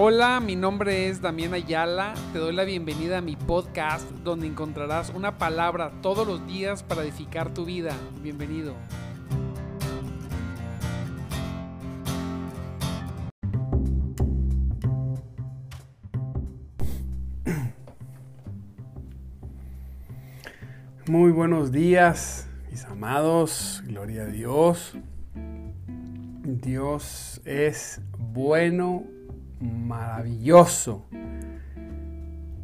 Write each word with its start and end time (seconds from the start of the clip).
Hola, 0.00 0.38
mi 0.38 0.54
nombre 0.54 1.08
es 1.08 1.20
Damián 1.20 1.54
Ayala. 1.54 2.14
Te 2.32 2.38
doy 2.38 2.54
la 2.54 2.62
bienvenida 2.62 3.18
a 3.18 3.20
mi 3.20 3.34
podcast 3.34 4.08
donde 4.22 4.46
encontrarás 4.46 5.10
una 5.10 5.38
palabra 5.38 5.90
todos 6.02 6.24
los 6.24 6.46
días 6.46 6.84
para 6.84 7.02
edificar 7.02 7.52
tu 7.52 7.64
vida. 7.64 7.96
Bienvenido. 8.22 8.76
Muy 21.08 21.32
buenos 21.32 21.72
días, 21.72 22.48
mis 22.70 22.84
amados. 22.84 23.82
Gloria 23.84 24.22
a 24.22 24.26
Dios. 24.26 24.96
Dios 26.44 27.40
es 27.44 28.00
bueno, 28.16 29.02
maravilloso, 29.60 31.06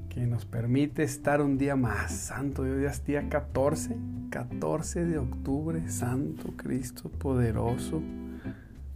que 0.08 0.26
nos 0.26 0.44
permite 0.44 1.02
estar 1.02 1.40
un 1.40 1.58
día 1.58 1.76
más. 1.76 2.12
Santo 2.12 2.64
Dios, 2.64 2.80
ya 2.82 2.90
es 2.90 3.04
día 3.04 3.28
14, 3.28 3.96
14 4.30 5.04
de 5.04 5.18
octubre, 5.18 5.88
Santo 5.88 6.54
Cristo 6.56 7.08
poderoso, 7.08 8.02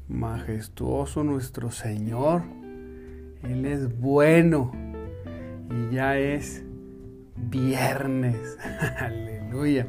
majestuoso 0.08 1.24
nuestro 1.24 1.70
Señor. 1.70 2.42
Él 3.42 3.66
es 3.66 3.98
bueno 3.98 4.72
y 5.70 5.94
ya 5.94 6.18
es 6.18 6.64
viernes. 7.36 8.56
Aleluya. 8.98 9.86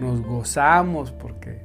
Nos 0.00 0.22
gozamos 0.22 1.12
porque 1.12 1.62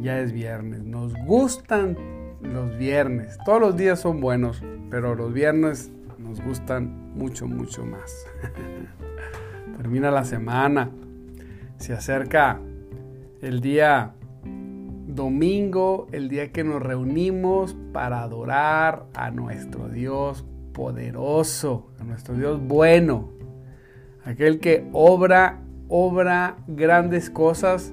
ya 0.00 0.18
es 0.20 0.32
viernes. 0.32 0.82
Nos 0.82 1.14
gustan 1.24 2.19
los 2.42 2.76
viernes. 2.76 3.38
Todos 3.44 3.60
los 3.60 3.76
días 3.76 4.00
son 4.00 4.20
buenos, 4.20 4.62
pero 4.90 5.14
los 5.14 5.32
viernes 5.32 5.90
nos 6.18 6.42
gustan 6.42 7.14
mucho, 7.14 7.46
mucho 7.46 7.84
más. 7.84 8.26
Termina 9.76 10.10
la 10.10 10.24
semana. 10.24 10.90
Se 11.78 11.92
acerca 11.92 12.60
el 13.40 13.60
día 13.60 14.14
domingo, 15.06 16.06
el 16.12 16.28
día 16.28 16.52
que 16.52 16.64
nos 16.64 16.82
reunimos 16.82 17.76
para 17.92 18.22
adorar 18.22 19.06
a 19.14 19.30
nuestro 19.30 19.88
Dios 19.88 20.44
poderoso, 20.72 21.90
a 21.98 22.04
nuestro 22.04 22.34
Dios 22.34 22.60
bueno, 22.62 23.30
aquel 24.24 24.60
que 24.60 24.88
obra, 24.92 25.60
obra 25.88 26.56
grandes 26.68 27.30
cosas 27.30 27.92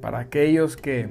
para 0.00 0.20
aquellos 0.20 0.76
que, 0.76 1.08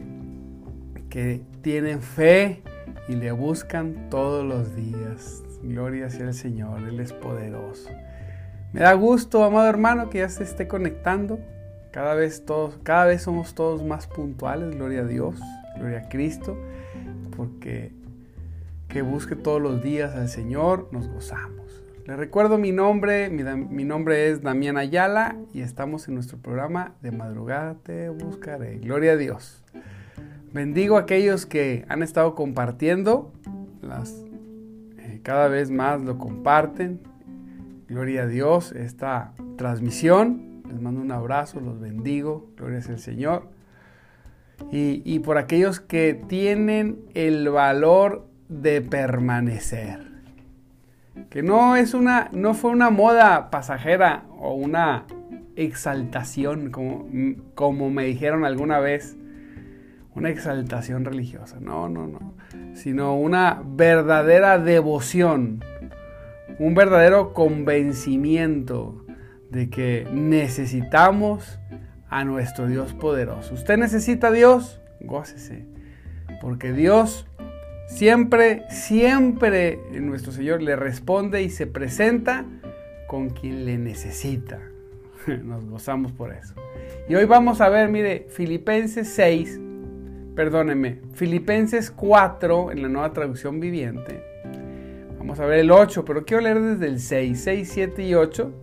que 1.09 1.41
tienen 1.63 2.03
fe 2.03 2.61
y 3.07 3.15
le 3.15 3.31
buscan 3.31 4.09
todos 4.11 4.45
los 4.45 4.75
días. 4.75 5.41
Gloria 5.63 6.09
sea 6.11 6.27
el 6.27 6.33
Señor, 6.35 6.81
Él 6.83 6.99
es 6.99 7.11
poderoso. 7.13 7.89
Me 8.73 8.81
da 8.81 8.93
gusto, 8.93 9.43
amado 9.43 9.67
hermano, 9.67 10.09
que 10.09 10.19
ya 10.19 10.29
se 10.29 10.43
esté 10.43 10.67
conectando. 10.67 11.39
Cada 11.91 12.13
vez, 12.13 12.45
todos, 12.45 12.79
cada 12.83 13.05
vez 13.05 13.23
somos 13.23 13.55
todos 13.55 13.83
más 13.83 14.07
puntuales, 14.07 14.75
gloria 14.75 15.01
a 15.01 15.05
Dios, 15.05 15.39
gloria 15.77 15.99
a 15.99 16.09
Cristo, 16.09 16.57
porque 17.35 17.91
que 18.89 19.01
busque 19.01 19.35
todos 19.35 19.61
los 19.61 19.81
días 19.81 20.15
al 20.15 20.29
Señor, 20.29 20.89
nos 20.91 21.07
gozamos. 21.07 21.83
Les 22.05 22.17
recuerdo 22.17 22.57
mi 22.57 22.71
nombre, 22.71 23.29
mi, 23.29 23.85
nombre 23.85 24.29
es 24.29 24.41
Damián 24.41 24.75
Ayala 24.75 25.37
y 25.53 25.61
estamos 25.61 26.07
en 26.07 26.15
nuestro 26.15 26.37
programa 26.37 26.93
de 27.01 27.11
madrugada 27.11 27.75
te 27.81 28.09
buscaré. 28.09 28.77
Gloria 28.79 29.13
a 29.13 29.17
Dios. 29.17 29.63
Bendigo 30.53 30.97
a 30.97 31.01
aquellos 31.01 31.47
que 31.47 31.83
han 31.89 32.03
estado 32.03 32.35
compartiendo, 32.35 33.33
las, 33.81 34.23
eh, 34.99 35.19
cada 35.23 35.47
vez 35.47 35.71
más 35.71 35.99
lo 35.99 36.19
comparten. 36.19 36.99
Gloria 37.87 38.23
a 38.23 38.27
Dios, 38.27 38.71
esta 38.71 39.33
transmisión. 39.57 40.61
Les 40.69 40.79
mando 40.79 41.01
un 41.01 41.11
abrazo, 41.11 41.59
los 41.59 41.79
bendigo. 41.79 42.51
Gloria 42.55 42.81
al 42.87 42.99
Señor. 42.99 43.49
Y, 44.71 45.01
y 45.03 45.19
por 45.19 45.39
aquellos 45.39 45.79
que 45.79 46.13
tienen 46.13 46.99
el 47.15 47.49
valor 47.49 48.27
de 48.47 48.81
permanecer. 48.81 50.01
Que 51.31 51.41
no 51.41 51.75
es 51.75 51.95
una, 51.95 52.29
no 52.31 52.53
fue 52.53 52.69
una 52.69 52.91
moda 52.91 53.49
pasajera 53.49 54.25
o 54.37 54.53
una 54.53 55.05
exaltación, 55.55 56.69
como, 56.69 57.07
como 57.55 57.89
me 57.89 58.05
dijeron 58.05 58.45
alguna 58.45 58.77
vez, 58.79 59.17
una 60.15 60.29
exaltación 60.29 61.05
religiosa. 61.05 61.57
No, 61.59 61.89
no, 61.89 62.07
no. 62.07 62.35
Sino 62.73 63.15
una 63.15 63.61
verdadera 63.65 64.59
devoción, 64.59 65.63
un 66.59 66.75
verdadero 66.75 67.33
convencimiento 67.33 69.05
de 69.49 69.69
que 69.69 70.07
necesitamos 70.11 71.59
a 72.09 72.25
nuestro 72.25 72.67
Dios 72.67 72.93
poderoso. 72.93 73.53
¿Usted 73.53 73.77
necesita 73.77 74.27
a 74.27 74.31
Dios? 74.31 74.81
Gócese. 75.01 75.65
Porque 76.41 76.73
Dios 76.73 77.27
siempre, 77.87 78.63
siempre 78.69 79.79
nuestro 79.91 80.31
Señor 80.31 80.61
le 80.61 80.75
responde 80.75 81.43
y 81.43 81.49
se 81.49 81.67
presenta 81.67 82.45
con 83.07 83.29
quien 83.29 83.65
le 83.65 83.77
necesita. 83.77 84.59
Nos 85.43 85.65
gozamos 85.65 86.11
por 86.11 86.33
eso. 86.33 86.55
Y 87.07 87.15
hoy 87.15 87.25
vamos 87.25 87.61
a 87.61 87.69
ver, 87.69 87.89
mire, 87.89 88.27
Filipenses 88.29 89.09
6, 89.09 89.59
perdóneme, 90.35 91.01
Filipenses 91.13 91.91
4 91.91 92.71
en 92.71 92.81
la 92.81 92.89
nueva 92.89 93.13
traducción 93.13 93.59
viviente. 93.59 94.23
Vamos 95.17 95.39
a 95.39 95.45
ver 95.45 95.59
el 95.59 95.71
8, 95.71 96.03
pero 96.05 96.25
quiero 96.25 96.43
leer 96.43 96.61
desde 96.61 96.87
el 96.87 96.99
6, 96.99 97.41
6, 97.41 97.69
7 97.71 98.03
y 98.03 98.13
8 98.13 98.53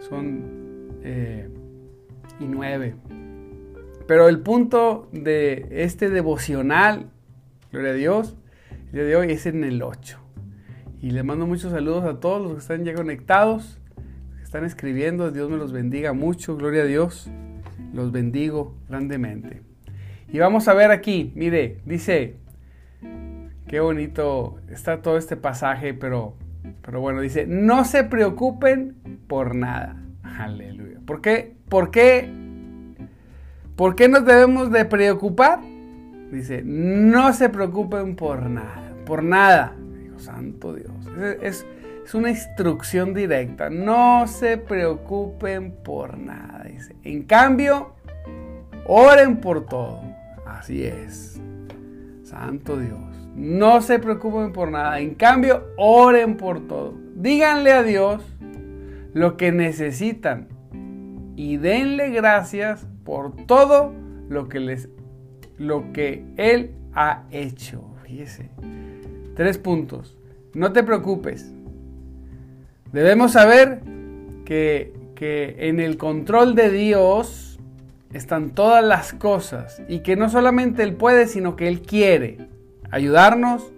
son 0.00 0.98
eh, 1.02 1.48
y 2.38 2.44
9. 2.44 2.94
Pero 4.06 4.28
el 4.28 4.40
punto 4.40 5.08
de 5.12 5.68
este 5.70 6.10
devocional, 6.10 7.10
gloria 7.70 7.92
a 7.92 7.94
Dios, 7.94 8.36
de 8.92 9.14
hoy 9.16 9.32
es 9.32 9.46
en 9.46 9.64
el 9.64 9.82
8. 9.82 10.18
Y 11.00 11.12
le 11.12 11.22
mando 11.22 11.46
muchos 11.46 11.72
saludos 11.72 12.04
a 12.04 12.20
todos 12.20 12.42
los 12.42 12.52
que 12.52 12.58
están 12.58 12.84
ya 12.84 12.94
conectados, 12.94 13.80
que 14.36 14.42
están 14.42 14.64
escribiendo. 14.64 15.30
Dios 15.30 15.48
me 15.48 15.56
los 15.56 15.72
bendiga 15.72 16.12
mucho, 16.12 16.56
gloria 16.56 16.82
a 16.82 16.86
Dios. 16.86 17.30
Los 17.94 18.12
bendigo 18.12 18.74
grandemente. 18.88 19.69
Y 20.32 20.38
vamos 20.38 20.68
a 20.68 20.74
ver 20.74 20.90
aquí, 20.92 21.32
mire, 21.34 21.78
dice, 21.84 22.36
qué 23.66 23.80
bonito 23.80 24.58
está 24.70 25.02
todo 25.02 25.16
este 25.16 25.36
pasaje, 25.36 25.92
pero, 25.92 26.34
pero 26.82 27.00
bueno, 27.00 27.20
dice, 27.20 27.46
no 27.46 27.84
se 27.84 28.04
preocupen 28.04 28.96
por 29.26 29.54
nada. 29.54 29.96
Aleluya. 30.38 30.98
¿Por 31.04 31.20
qué? 31.20 31.56
¿Por 31.68 31.90
qué? 31.90 32.30
¿Por 33.74 33.96
qué 33.96 34.08
nos 34.08 34.24
debemos 34.24 34.70
de 34.70 34.84
preocupar? 34.84 35.60
Dice, 36.30 36.62
no 36.64 37.32
se 37.32 37.48
preocupen 37.48 38.14
por 38.14 38.48
nada, 38.48 38.92
por 39.06 39.24
nada. 39.24 39.74
Digo, 39.98 40.20
santo 40.20 40.74
Dios. 40.74 40.92
Es, 41.42 41.66
es 42.04 42.14
una 42.14 42.30
instrucción 42.30 43.14
directa. 43.14 43.68
No 43.68 44.28
se 44.28 44.58
preocupen 44.58 45.72
por 45.72 46.18
nada. 46.18 46.64
Dice, 46.70 46.94
en 47.02 47.24
cambio, 47.24 47.94
oren 48.86 49.38
por 49.38 49.66
todo. 49.66 50.09
Así 50.60 50.84
es. 50.84 51.40
Santo 52.22 52.78
Dios. 52.78 53.00
No 53.34 53.80
se 53.80 53.98
preocupen 53.98 54.52
por 54.52 54.70
nada. 54.70 55.00
En 55.00 55.14
cambio, 55.14 55.68
oren 55.78 56.36
por 56.36 56.68
todo. 56.68 56.92
Díganle 57.14 57.72
a 57.72 57.82
Dios 57.82 58.22
lo 59.14 59.38
que 59.38 59.52
necesitan 59.52 60.48
y 61.34 61.56
denle 61.56 62.10
gracias 62.10 62.86
por 63.04 63.34
todo 63.46 63.94
lo 64.28 64.50
que 64.50 64.60
les 64.60 64.90
lo 65.56 65.94
que 65.94 66.26
él 66.36 66.72
ha 66.92 67.24
hecho. 67.30 67.94
Fíjese. 68.04 68.50
Tres 69.36 69.56
puntos. 69.56 70.18
No 70.52 70.74
te 70.74 70.82
preocupes. 70.82 71.54
Debemos 72.92 73.32
saber 73.32 73.80
que, 74.44 74.92
que 75.14 75.56
en 75.70 75.80
el 75.80 75.96
control 75.96 76.54
de 76.54 76.70
Dios 76.70 77.49
están 78.12 78.50
todas 78.50 78.84
las 78.84 79.12
cosas 79.12 79.82
y 79.88 80.00
que 80.00 80.16
no 80.16 80.28
solamente 80.28 80.82
Él 80.82 80.94
puede, 80.94 81.26
sino 81.26 81.56
que 81.56 81.68
Él 81.68 81.82
quiere 81.82 82.38
ayudarnos, 82.90 83.72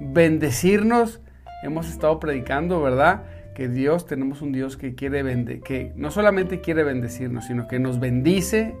bendecirnos. 0.00 1.20
Hemos 1.62 1.88
estado 1.88 2.20
predicando, 2.20 2.82
¿verdad? 2.82 3.22
Que 3.54 3.68
Dios, 3.68 4.06
tenemos 4.06 4.42
un 4.42 4.52
Dios 4.52 4.76
que 4.76 4.94
quiere 4.94 5.22
que 5.60 5.92
no 5.96 6.10
solamente 6.10 6.60
quiere 6.60 6.84
bendecirnos, 6.84 7.46
sino 7.46 7.68
que 7.68 7.78
nos 7.78 8.00
bendice, 8.00 8.74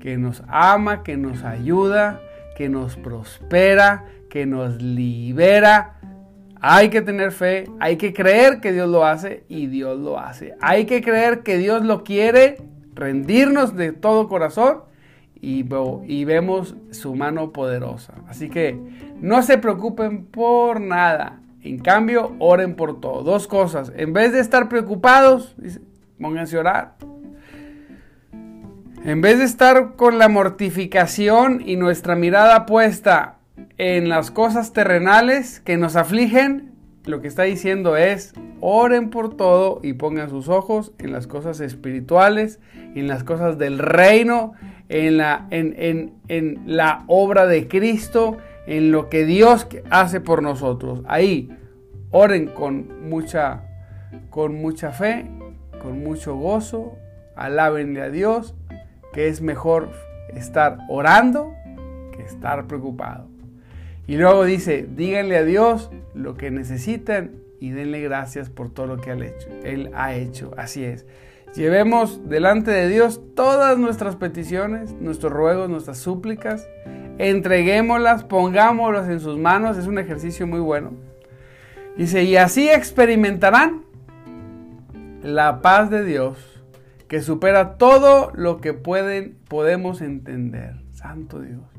que 0.00 0.16
nos 0.16 0.42
ama, 0.48 1.02
que 1.02 1.16
nos 1.16 1.42
ayuda, 1.42 2.20
que 2.56 2.68
nos 2.68 2.96
prospera, 2.96 4.04
que 4.30 4.46
nos 4.46 4.80
libera. 4.80 5.94
Hay 6.60 6.88
que 6.88 7.02
tener 7.02 7.32
fe, 7.32 7.64
hay 7.80 7.96
que 7.96 8.12
creer 8.12 8.60
que 8.60 8.72
Dios 8.72 8.88
lo 8.88 9.04
hace 9.04 9.44
y 9.48 9.66
Dios 9.66 9.98
lo 9.98 10.18
hace. 10.18 10.54
Hay 10.60 10.86
que 10.86 11.02
creer 11.02 11.40
que 11.40 11.58
Dios 11.58 11.84
lo 11.84 12.02
quiere, 12.02 12.56
rendirnos 12.96 13.76
de 13.76 13.92
todo 13.92 14.28
corazón 14.28 14.80
y, 15.40 15.62
vemos 16.24 16.74
su 16.90 17.14
mano 17.14 17.52
poderosa. 17.52 18.14
Así 18.26 18.48
que 18.48 18.76
no 19.20 19.42
se 19.42 19.58
preocupen 19.58 20.24
por 20.24 20.80
nada. 20.80 21.40
En 21.62 21.78
cambio, 21.78 22.34
oren 22.38 22.74
por 22.74 23.00
todo. 23.00 23.22
Dos 23.22 23.46
cosas. 23.46 23.92
En 23.96 24.12
vez 24.12 24.32
de 24.32 24.40
estar 24.40 24.68
preocupados, 24.68 25.54
pónganse 26.20 26.56
a 26.56 26.60
orar. 26.60 26.96
En 29.04 29.20
vez 29.20 29.38
de 29.38 29.44
estar 29.44 29.94
con 29.94 30.18
la 30.18 30.28
mortificación 30.28 31.62
y 31.64 31.76
nuestra 31.76 32.16
mirada 32.16 32.66
puesta 32.66 33.36
en 33.78 34.08
las 34.08 34.30
cosas 34.30 34.72
terrenales 34.72 35.60
que 35.60 35.76
nos 35.76 35.94
afligen, 35.94 36.72
lo 37.06 37.20
que 37.20 37.28
está 37.28 37.44
diciendo 37.44 37.96
es, 37.96 38.34
oren 38.60 39.10
por 39.10 39.36
todo 39.36 39.80
y 39.82 39.94
pongan 39.94 40.28
sus 40.28 40.48
ojos 40.48 40.92
en 40.98 41.12
las 41.12 41.26
cosas 41.26 41.60
espirituales, 41.60 42.60
en 42.94 43.06
las 43.06 43.24
cosas 43.24 43.58
del 43.58 43.78
reino, 43.78 44.52
en 44.88 45.16
la, 45.16 45.46
en, 45.50 46.12
en 46.28 46.62
la 46.66 47.04
obra 47.06 47.46
de 47.46 47.68
Cristo, 47.68 48.36
en 48.66 48.90
lo 48.90 49.08
que 49.08 49.24
Dios 49.24 49.68
hace 49.88 50.20
por 50.20 50.42
nosotros. 50.42 51.02
Ahí, 51.06 51.48
oren 52.10 52.48
con 52.48 53.08
mucha, 53.08 53.62
con 54.28 54.56
mucha 54.56 54.90
fe, 54.90 55.30
con 55.80 56.02
mucho 56.02 56.36
gozo, 56.36 56.98
alábenle 57.36 58.02
a 58.02 58.10
Dios, 58.10 58.54
que 59.12 59.28
es 59.28 59.40
mejor 59.40 59.90
estar 60.34 60.78
orando 60.88 61.54
que 62.16 62.22
estar 62.22 62.66
preocupado. 62.66 63.35
Y 64.06 64.16
luego 64.16 64.44
dice, 64.44 64.86
díganle 64.88 65.36
a 65.36 65.44
Dios 65.44 65.90
lo 66.14 66.36
que 66.36 66.50
necesitan 66.50 67.42
y 67.58 67.70
denle 67.70 68.00
gracias 68.00 68.50
por 68.50 68.70
todo 68.70 68.86
lo 68.86 69.00
que 69.00 69.10
Él, 69.64 69.90
ha 69.94 70.14
hecho. 70.14 70.52
Así 70.56 70.84
es. 70.84 71.06
Llevemos 71.54 72.28
delante 72.28 72.70
de 72.70 72.88
Dios 72.88 73.20
todas 73.34 73.78
nuestras 73.78 74.16
peticiones, 74.16 74.92
nuestros 75.00 75.32
ruegos, 75.32 75.68
nuestras 75.68 75.98
súplicas. 75.98 76.68
Entreguémoslas, 77.18 78.24
pongámoslas 78.24 79.08
en 79.08 79.20
sus 79.20 79.38
manos. 79.38 79.78
Es 79.78 79.86
un 79.86 79.98
ejercicio 79.98 80.46
muy 80.46 80.60
bueno. 80.60 80.92
Dice, 81.96 82.24
y 82.24 82.36
así 82.36 82.68
experimentarán 82.68 83.84
la 85.22 85.62
paz 85.62 85.90
de 85.90 86.04
Dios 86.04 86.62
que 87.08 87.22
supera 87.22 87.78
todo 87.78 88.32
lo 88.34 88.60
que 88.60 88.74
pueden, 88.74 89.38
podemos 89.48 90.02
entender. 90.02 90.74
Santo 90.92 91.40
Dios. 91.40 91.75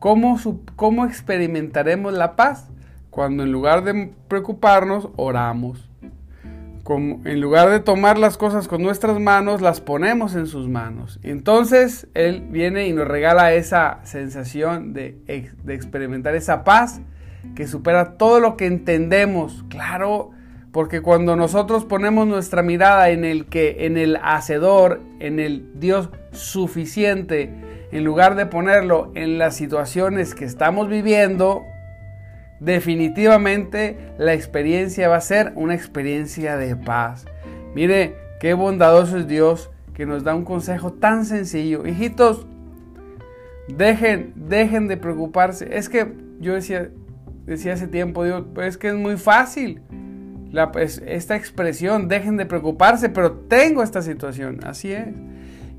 ¿Cómo, 0.00 0.40
¿Cómo 0.76 1.04
experimentaremos 1.04 2.14
la 2.14 2.34
paz? 2.34 2.70
Cuando 3.10 3.42
en 3.42 3.52
lugar 3.52 3.84
de 3.84 4.10
preocuparnos, 4.28 5.10
oramos. 5.16 5.90
Como 6.84 7.20
en 7.26 7.38
lugar 7.42 7.68
de 7.68 7.80
tomar 7.80 8.16
las 8.16 8.38
cosas 8.38 8.66
con 8.66 8.82
nuestras 8.82 9.20
manos, 9.20 9.60
las 9.60 9.82
ponemos 9.82 10.34
en 10.36 10.46
sus 10.46 10.70
manos. 10.70 11.20
Entonces 11.22 12.08
Él 12.14 12.46
viene 12.48 12.88
y 12.88 12.94
nos 12.94 13.06
regala 13.06 13.52
esa 13.52 14.00
sensación 14.04 14.94
de, 14.94 15.18
de 15.64 15.74
experimentar 15.74 16.34
esa 16.34 16.64
paz 16.64 17.02
que 17.54 17.66
supera 17.66 18.14
todo 18.16 18.40
lo 18.40 18.56
que 18.56 18.64
entendemos. 18.64 19.66
Claro, 19.68 20.30
porque 20.72 21.02
cuando 21.02 21.36
nosotros 21.36 21.84
ponemos 21.84 22.26
nuestra 22.26 22.62
mirada 22.62 23.10
en 23.10 23.26
el 23.26 23.44
que 23.44 23.84
en 23.84 23.98
el 23.98 24.16
hacedor, 24.22 25.02
en 25.18 25.40
el 25.40 25.68
Dios 25.74 26.08
suficiente, 26.32 27.52
en 27.92 28.04
lugar 28.04 28.36
de 28.36 28.46
ponerlo 28.46 29.10
en 29.14 29.38
las 29.38 29.56
situaciones 29.56 30.34
que 30.34 30.44
estamos 30.44 30.88
viviendo, 30.88 31.64
definitivamente 32.60 33.98
la 34.18 34.34
experiencia 34.34 35.08
va 35.08 35.16
a 35.16 35.20
ser 35.20 35.52
una 35.56 35.74
experiencia 35.74 36.56
de 36.56 36.76
paz. 36.76 37.26
Mire 37.74 38.16
qué 38.40 38.54
bondadoso 38.54 39.18
es 39.18 39.26
Dios 39.26 39.70
que 39.94 40.06
nos 40.06 40.24
da 40.24 40.34
un 40.34 40.44
consejo 40.44 40.92
tan 40.92 41.24
sencillo. 41.24 41.86
Hijitos, 41.86 42.46
dejen, 43.68 44.32
dejen 44.34 44.88
de 44.88 44.96
preocuparse. 44.96 45.76
Es 45.76 45.88
que 45.88 46.14
yo 46.40 46.54
decía, 46.54 46.90
decía 47.44 47.74
hace 47.74 47.86
tiempo, 47.86 48.24
digo, 48.24 48.46
pues 48.54 48.68
es 48.68 48.78
que 48.78 48.88
es 48.88 48.94
muy 48.94 49.16
fácil. 49.16 49.82
Pues, 50.72 51.02
esta 51.06 51.36
expresión, 51.36 52.08
dejen 52.08 52.36
de 52.36 52.46
preocuparse, 52.46 53.08
pero 53.08 53.32
tengo 53.32 53.82
esta 53.82 54.02
situación, 54.02 54.60
así 54.64 54.92
es. 54.92 55.06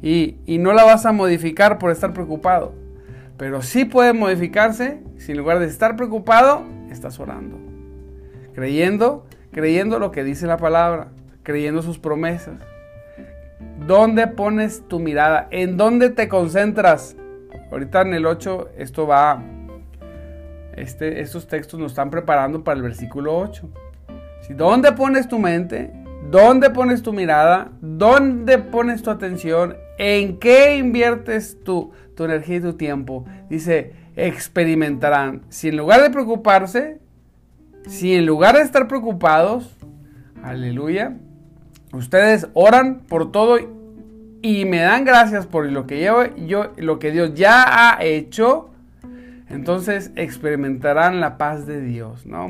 Y, 0.02 0.38
no 0.60 0.74
la 0.74 0.84
vas 0.84 1.06
a 1.06 1.12
modificar 1.12 1.78
por 1.78 1.92
estar 1.92 2.14
preocupado. 2.14 2.74
Pero 3.38 3.62
sí 3.62 3.86
puede 3.86 4.14
modificarse 4.14 5.02
si 5.18 5.32
en 5.32 5.38
lugar 5.38 5.60
de 5.60 5.68
estar 5.68 5.96
preocupado, 5.96 6.64
estás 6.90 7.20
orando. 7.20 7.58
Creyendo, 8.54 9.26
creyendo 9.52 10.00
lo 10.00 10.12
que 10.12 10.24
dice 10.24 10.48
la 10.48 10.58
palabra, 10.58 11.10
creyendo 11.44 11.82
sus 11.82 12.00
promesas. 12.00 12.56
¿Dónde 13.86 14.28
pones 14.28 14.88
tu 14.88 15.00
mirada? 15.00 15.48
¿En 15.52 15.78
dónde 15.78 16.10
te 16.10 16.28
concentras? 16.28 17.16
Ahorita 17.72 18.02
en 18.02 18.14
el 18.14 18.26
8 18.26 18.70
esto 18.78 19.08
va, 19.08 19.44
este, 20.76 21.22
estos 21.22 21.48
textos 21.48 21.80
nos 21.80 21.92
están 21.94 22.10
preparando 22.10 22.64
para 22.64 22.78
el 22.78 22.84
versículo 22.84 23.38
8. 23.38 23.70
Si, 24.42 24.54
¿Dónde 24.54 24.92
pones 24.92 25.28
tu 25.28 25.40
mente? 25.40 26.01
¿Dónde 26.30 26.70
pones 26.70 27.02
tu 27.02 27.14
mirada? 27.14 27.72
¿Dónde 27.82 28.58
pones 28.60 29.02
tu 29.02 29.10
atención? 29.10 29.76
¿En 29.98 30.38
qué 30.38 30.78
inviertes 30.78 31.58
tu, 31.64 31.92
tu 32.16 32.26
energía 32.26 32.58
y 32.58 32.62
tu 32.62 32.74
tiempo? 32.74 33.26
Dice, 33.50 33.94
experimentarán. 34.16 35.42
Si 35.50 35.70
en 35.70 35.78
lugar 35.78 36.02
de 36.02 36.10
preocuparse, 36.10 37.00
si 37.88 38.14
en 38.14 38.26
lugar 38.26 38.56
de 38.56 38.62
estar 38.62 38.88
preocupados, 38.88 39.76
aleluya, 40.44 41.18
ustedes 41.94 42.48
oran 42.54 43.00
por 43.00 43.32
todo 43.32 43.58
y 44.42 44.66
me 44.66 44.80
dan 44.80 45.06
gracias 45.06 45.46
por 45.46 45.66
lo 45.66 45.86
que 45.88 46.04
yo, 46.04 46.36
yo 46.36 46.72
lo 46.78 47.00
que 47.00 47.12
Dios 47.12 47.34
ya 47.34 47.64
ha 47.66 48.04
hecho, 48.04 48.70
entonces 49.50 50.12
experimentarán 50.16 51.20
la 51.20 51.38
paz 51.38 51.66
de 51.66 51.82
Dios. 51.82 52.26
No, 52.26 52.48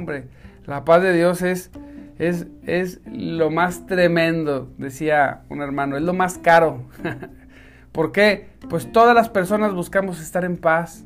la 0.65 0.85
paz 0.85 1.01
de 1.01 1.13
Dios 1.13 1.41
es 1.41 1.71
es, 2.17 2.47
es 2.65 3.01
lo 3.05 3.49
más 3.49 3.85
tremendo, 3.87 4.71
decía 4.77 5.43
un 5.49 5.61
hermano, 5.61 5.97
es 5.97 6.03
lo 6.03 6.13
más 6.13 6.37
caro. 6.37 6.83
¿Por 7.91 8.11
qué? 8.11 8.49
Pues 8.69 8.91
todas 8.91 9.13
las 9.15 9.29
personas 9.29 9.73
buscamos 9.73 10.21
estar 10.21 10.45
en 10.45 10.57
paz. 10.57 11.03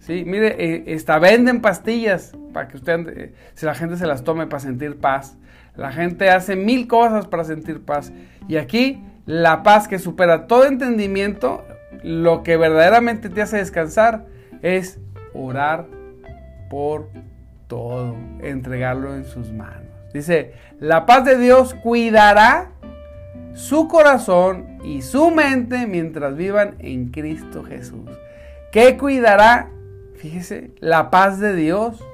¿sí? 0.00 0.24
Mire, 0.26 0.56
eh, 0.58 0.84
esta, 0.88 1.18
venden 1.18 1.60
pastillas 1.60 2.32
para 2.52 2.68
que 2.68 2.76
usted, 2.76 3.08
eh, 3.08 3.34
si 3.54 3.64
la 3.64 3.74
gente 3.74 3.96
se 3.96 4.06
las 4.06 4.24
tome 4.24 4.46
para 4.46 4.60
sentir 4.60 4.98
paz. 4.98 5.36
La 5.76 5.92
gente 5.92 6.30
hace 6.30 6.56
mil 6.56 6.88
cosas 6.88 7.26
para 7.26 7.44
sentir 7.44 7.82
paz. 7.84 8.12
Y 8.48 8.56
aquí 8.56 9.02
la 9.26 9.62
paz 9.62 9.88
que 9.88 9.98
supera 9.98 10.46
todo 10.46 10.66
entendimiento, 10.66 11.64
lo 12.02 12.42
que 12.42 12.56
verdaderamente 12.56 13.30
te 13.30 13.42
hace 13.42 13.58
descansar 13.58 14.26
es 14.62 14.98
orar 15.32 15.86
por 16.68 17.08
todo, 17.66 18.16
entregarlo 18.42 19.14
en 19.14 19.24
sus 19.24 19.52
manos. 19.52 19.89
Dice, 20.12 20.52
la 20.78 21.06
paz 21.06 21.24
de 21.24 21.38
Dios 21.38 21.74
cuidará 21.74 22.72
su 23.54 23.88
corazón 23.88 24.78
y 24.84 25.02
su 25.02 25.30
mente 25.30 25.86
mientras 25.86 26.36
vivan 26.36 26.76
en 26.78 27.10
Cristo 27.10 27.62
Jesús. 27.62 28.08
¿Qué 28.72 28.96
cuidará? 28.96 29.70
Fíjese, 30.16 30.70
la 30.80 31.10
paz 31.10 31.40
de 31.40 31.54
Dios, 31.54 32.04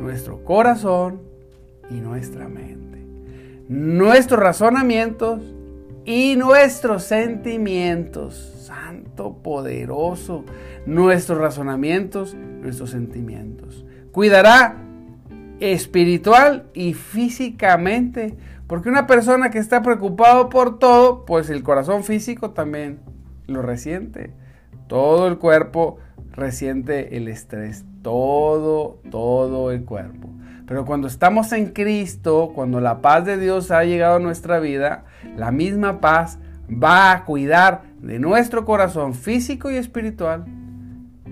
nuestro 0.00 0.44
corazón 0.44 1.22
y 1.90 1.94
nuestra 1.94 2.48
mente. 2.48 2.98
Nuestros 3.68 4.40
razonamientos 4.40 5.40
y 6.04 6.36
nuestros 6.36 7.04
sentimientos. 7.04 8.52
Santo 8.58 9.38
poderoso. 9.42 10.44
Nuestros 10.86 11.38
razonamientos, 11.38 12.34
nuestros 12.34 12.90
sentimientos. 12.90 13.84
Cuidará 14.12 14.83
espiritual 15.60 16.66
y 16.74 16.94
físicamente. 16.94 18.36
Porque 18.66 18.88
una 18.88 19.06
persona 19.06 19.50
que 19.50 19.58
está 19.58 19.82
preocupado 19.82 20.48
por 20.48 20.78
todo, 20.78 21.24
pues 21.24 21.50
el 21.50 21.62
corazón 21.62 22.04
físico 22.04 22.50
también 22.50 23.00
lo 23.46 23.62
resiente. 23.62 24.32
Todo 24.88 25.28
el 25.28 25.38
cuerpo 25.38 25.98
resiente 26.32 27.16
el 27.16 27.28
estrés. 27.28 27.84
Todo, 28.02 29.00
todo 29.10 29.70
el 29.70 29.84
cuerpo. 29.84 30.30
Pero 30.66 30.86
cuando 30.86 31.08
estamos 31.08 31.52
en 31.52 31.66
Cristo, 31.72 32.52
cuando 32.54 32.80
la 32.80 33.02
paz 33.02 33.26
de 33.26 33.38
Dios 33.38 33.70
ha 33.70 33.84
llegado 33.84 34.16
a 34.16 34.20
nuestra 34.20 34.60
vida, 34.60 35.04
la 35.36 35.50
misma 35.50 36.00
paz 36.00 36.38
va 36.70 37.12
a 37.12 37.24
cuidar 37.24 37.82
de 38.00 38.18
nuestro 38.18 38.64
corazón 38.64 39.14
físico 39.14 39.70
y 39.70 39.76
espiritual, 39.76 40.44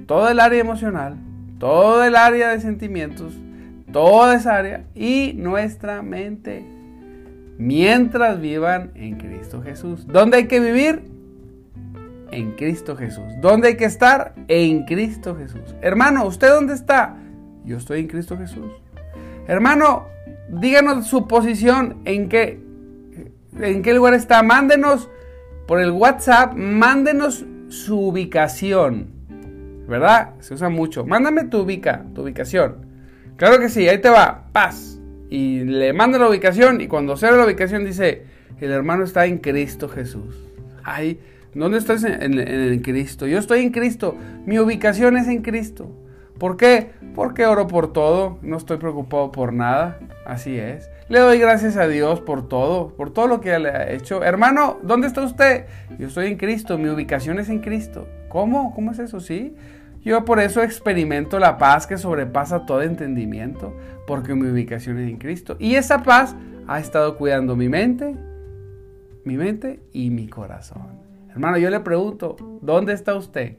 todo 0.07 0.29
el 0.29 0.41
área 0.41 0.61
emocional, 0.61 1.17
todo 1.59 2.05
el 2.05 2.17
área 2.17 2.49
de 2.49 2.61
sentimientos, 2.61 3.39
toda 3.93 4.35
esa 4.35 4.57
área 4.57 4.85
y 4.95 5.35
nuestra 5.37 6.03
mente 6.03 6.65
mientras 7.59 8.41
vivan 8.41 8.91
en 8.95 9.17
Cristo 9.17 9.63
Jesús. 9.63 10.07
¿Dónde 10.07 10.39
hay 10.39 10.47
que 10.47 10.61
vivir? 10.61 11.03
En 12.31 12.53
Cristo 12.53 12.97
Jesús. 12.97 13.25
¿Dónde 13.41 13.69
hay 13.69 13.77
que 13.77 13.85
estar? 13.85 14.35
En 14.49 14.85
Cristo 14.85 15.37
Jesús. 15.37 15.75
Hermano, 15.81 16.25
¿usted 16.25 16.49
dónde 16.49 16.75
está? 16.75 17.17
Yo 17.65 17.77
estoy 17.77 18.01
en 18.01 18.09
Cristo 18.09 18.37
Jesús. 18.37 18.73
Hermano, 19.47 20.07
díganos 20.49 21.07
su 21.07 21.29
posición, 21.29 21.99
en 22.05 22.29
qué, 22.29 22.61
en 23.61 23.83
qué 23.83 23.95
lugar 23.95 24.15
está. 24.15 24.43
Mándenos 24.43 25.11
por 25.67 25.81
el 25.81 25.91
WhatsApp, 25.91 26.55
mándenos 26.55 27.45
su 27.69 28.09
ubicación. 28.09 29.09
¿Verdad? 29.87 30.35
Se 30.41 30.55
usa 30.55 30.69
mucho. 30.69 31.05
Mándame 31.05 31.45
tu 31.45 31.61
ubica, 31.61 32.05
tu 32.15 32.23
ubicación. 32.23 32.92
Claro 33.37 33.59
que 33.59 33.69
sí, 33.69 33.89
ahí 33.89 34.01
te 34.01 34.09
va. 34.09 34.45
Paz. 34.53 34.99
y 35.31 35.65
le 35.65 35.93
manda 35.93 36.19
la 36.19 36.29
ubicación 36.29 36.81
y 36.81 36.89
cuando 36.89 37.15
ve 37.17 37.33
la 37.33 37.47
ubicación 37.47 37.85
dice, 37.85 38.25
el 38.61 38.71
hermano 38.71 39.05
está 39.05 39.25
en 39.27 39.39
Cristo 39.39 39.89
Jesús. 39.89 40.37
Ay, 40.85 41.19
¿dónde 41.55 41.79
estás 41.79 42.05
en, 42.05 42.39
en 42.39 42.81
Cristo? 42.81 43.27
Yo 43.27 43.39
estoy 43.39 43.61
en 43.63 43.71
Cristo, 43.71 44.17
mi 44.47 44.59
ubicación 44.59 45.17
es 45.17 45.29
en 45.29 45.43
Cristo. 45.43 45.91
¿Por 46.39 46.57
qué? 46.57 46.91
Porque 47.15 47.47
oro 47.47 47.69
por 47.69 47.93
todo, 47.93 48.39
no 48.43 48.57
estoy 48.57 48.77
preocupado 48.79 49.31
por 49.31 49.53
nada, 49.53 50.01
así 50.27 50.59
es. 50.59 50.91
Le 51.09 51.21
doy 51.21 51.39
gracias 51.39 51.77
a 51.77 51.87
Dios 51.87 52.21
por 52.21 52.49
todo, 52.49 52.89
por 52.97 53.13
todo 53.13 53.29
lo 53.29 53.41
que 53.41 53.57
le 53.59 53.69
ha 53.69 53.93
hecho. 53.93 54.25
Hermano, 54.25 54.79
¿dónde 54.83 55.07
está 55.07 55.23
usted? 55.23 55.67
Yo 55.99 56.09
estoy 56.09 56.27
en 56.27 56.37
Cristo, 56.37 56.79
mi 56.79 56.89
ubicación 56.89 57.39
es 57.39 57.49
en 57.49 57.61
Cristo. 57.61 58.09
¿Cómo? 58.29 58.75
¿Cómo 58.75 58.93
es 58.93 58.99
eso? 58.99 59.21
Sí. 59.21 59.55
Yo 60.03 60.25
por 60.25 60.41
eso 60.41 60.63
experimento 60.63 61.39
la 61.39 61.59
paz 61.59 61.87
que 61.87 61.99
sobrepasa 61.99 62.67
todo 62.67 62.83
entendimiento, 62.83 63.77
porque 64.07 64.35
mi 64.35 64.49
ubicación 64.49 64.99
es 64.99 65.09
en 65.09 65.19
Cristo. 65.19 65.57
Y 65.59 65.77
esa 65.77 66.03
paz 66.03 66.35
ha 66.67 66.81
estado 66.81 67.17
cuidando 67.17 67.57
mi 67.57 67.69
mente, 67.69 68.17
mi 69.25 69.37
mente 69.37 69.81
y 69.93 70.11
mi 70.11 70.29
corazón. 70.29 71.01
Hermano, 71.31 71.59
yo 71.59 71.71
le 71.71 71.81
pregunto, 71.81 72.37
¿dónde 72.61 72.93
está 72.93 73.15
usted? 73.15 73.57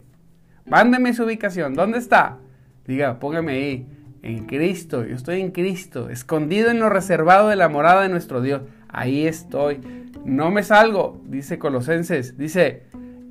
Mándeme 0.65 1.13
su 1.13 1.23
ubicación, 1.23 1.73
¿dónde 1.73 1.97
está? 1.97 2.37
Diga, 2.85 3.19
póngame 3.19 3.53
ahí, 3.53 3.87
en 4.23 4.45
Cristo, 4.45 5.05
yo 5.05 5.15
estoy 5.15 5.41
en 5.41 5.51
Cristo, 5.51 6.09
escondido 6.09 6.71
en 6.71 6.79
lo 6.79 6.89
reservado 6.89 7.49
de 7.49 7.57
la 7.57 7.67
morada 7.67 8.03
de 8.03 8.09
nuestro 8.09 8.41
Dios. 8.41 8.61
Ahí 8.87 9.27
estoy. 9.27 9.81
No 10.23 10.49
me 10.49 10.63
salgo, 10.63 11.21
dice 11.25 11.59
Colosenses, 11.59 12.37
dice, 12.37 12.83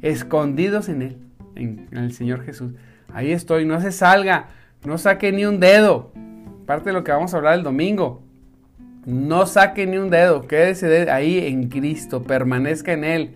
escondidos 0.02 0.90
en 0.90 1.02
Él, 1.02 1.16
en, 1.54 1.88
el 1.92 2.12
Señor 2.12 2.42
Jesús. 2.42 2.74
Ahí 3.14 3.32
estoy, 3.32 3.64
no 3.64 3.80
se 3.80 3.92
salga, 3.92 4.46
no 4.84 4.98
saque 4.98 5.32
ni 5.32 5.44
un 5.44 5.60
dedo. 5.60 6.12
Parte 6.66 6.90
de 6.90 6.94
lo 6.94 7.04
que 7.04 7.12
vamos 7.12 7.34
a 7.34 7.36
hablar 7.36 7.54
el 7.54 7.62
domingo. 7.62 8.22
No 9.04 9.46
saque 9.46 9.86
ni 9.86 9.98
un 9.98 10.10
dedo, 10.10 10.46
quédese 10.46 11.10
ahí 11.10 11.46
en 11.46 11.68
Cristo, 11.68 12.22
permanezca 12.22 12.92
en 12.92 13.04
Él. 13.04 13.34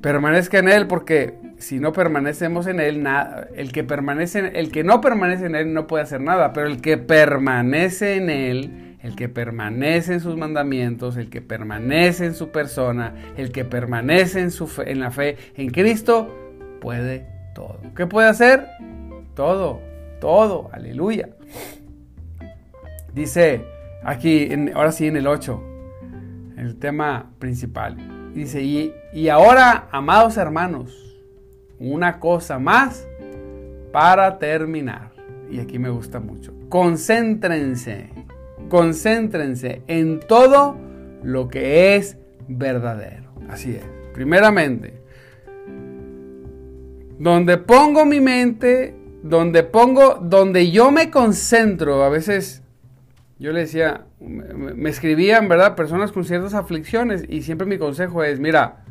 Permanezca 0.00 0.58
en 0.58 0.68
Él 0.68 0.86
porque 0.86 1.34
si 1.58 1.78
no 1.78 1.92
permanecemos 1.92 2.66
en 2.66 2.80
Él, 2.80 3.06
el, 3.54 3.72
que 3.72 3.84
permanece, 3.84 4.52
el 4.58 4.72
que 4.72 4.82
no 4.82 5.00
permanece 5.00 5.46
en 5.46 5.54
Él 5.54 5.72
no 5.72 5.86
puede 5.86 6.02
hacer 6.02 6.20
nada, 6.20 6.52
pero 6.52 6.66
el 6.66 6.80
que 6.80 6.96
permanece 6.96 8.16
en 8.16 8.30
Él, 8.30 8.96
el 9.00 9.14
que 9.14 9.28
permanece 9.28 10.14
en 10.14 10.20
sus 10.20 10.36
mandamientos, 10.36 11.16
el 11.16 11.30
que 11.30 11.40
permanece 11.40 12.26
en 12.26 12.34
su 12.34 12.50
persona, 12.50 13.14
el 13.36 13.52
que 13.52 13.64
permanece 13.64 14.40
en, 14.40 14.50
su 14.50 14.70
en 14.84 15.00
la 15.00 15.10
fe 15.10 15.36
en 15.56 15.70
Cristo, 15.70 16.34
puede 16.80 17.39
todo. 17.54 17.78
¿Qué 17.96 18.06
puede 18.06 18.28
hacer? 18.28 18.66
Todo, 19.34 19.80
todo, 20.20 20.70
aleluya. 20.72 21.30
Dice 23.14 23.64
aquí, 24.04 24.48
ahora 24.74 24.92
sí 24.92 25.06
en 25.06 25.16
el 25.16 25.26
8, 25.26 25.62
el 26.56 26.76
tema 26.78 27.30
principal. 27.38 28.32
Dice, 28.34 28.62
y, 28.62 28.92
y 29.12 29.28
ahora, 29.28 29.88
amados 29.90 30.36
hermanos, 30.36 31.18
una 31.78 32.20
cosa 32.20 32.58
más 32.58 33.06
para 33.92 34.38
terminar. 34.38 35.10
Y 35.50 35.58
aquí 35.58 35.78
me 35.78 35.90
gusta 35.90 36.20
mucho. 36.20 36.54
Concéntrense, 36.68 38.10
concéntrense 38.68 39.82
en 39.88 40.20
todo 40.20 40.76
lo 41.24 41.48
que 41.48 41.96
es 41.96 42.16
verdadero. 42.46 43.32
Así 43.48 43.74
es. 43.74 43.84
Primeramente, 44.14 44.99
donde 47.20 47.58
pongo 47.58 48.06
mi 48.06 48.18
mente, 48.18 48.94
donde 49.22 49.62
pongo, 49.62 50.14
donde 50.22 50.70
yo 50.70 50.90
me 50.90 51.10
concentro, 51.10 52.02
a 52.02 52.08
veces 52.08 52.62
yo 53.38 53.52
le 53.52 53.60
decía, 53.60 54.06
me, 54.20 54.88
escribían, 54.88 55.46
¿verdad? 55.46 55.76
Personas 55.76 56.12
con 56.12 56.24
ciertas 56.24 56.54
aflicciones 56.54 57.24
y 57.28 57.42
siempre 57.42 57.66
mi 57.66 57.76
consejo 57.76 58.24
es, 58.24 58.40
mira, 58.40 58.84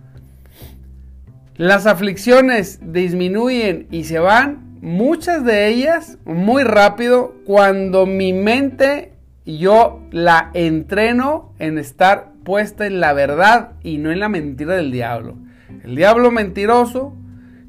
las 1.56 1.88
aflicciones 1.88 2.80
disminuyen 2.84 3.88
y 3.90 4.04
se 4.04 4.20
van, 4.20 4.78
muchas 4.80 5.44
de 5.44 5.68
ellas 5.68 6.20
muy 6.24 6.62
rápido, 6.62 7.34
cuando 7.46 8.06
mi 8.06 8.32
mente 8.32 9.14
yo 9.44 10.04
la 10.12 10.52
entreno 10.54 11.56
en 11.58 11.80
estar 11.80 12.32
puesta 12.44 12.86
en 12.86 13.00
la 13.00 13.14
verdad 13.14 13.72
y 13.82 13.98
no 13.98 14.12
en 14.12 14.20
la 14.20 14.30
mentira 14.30 14.76
del 14.76 14.92
diablo. 14.92 15.36
El 15.84 15.96
diablo 15.96 16.30
mentiroso, 16.30 17.16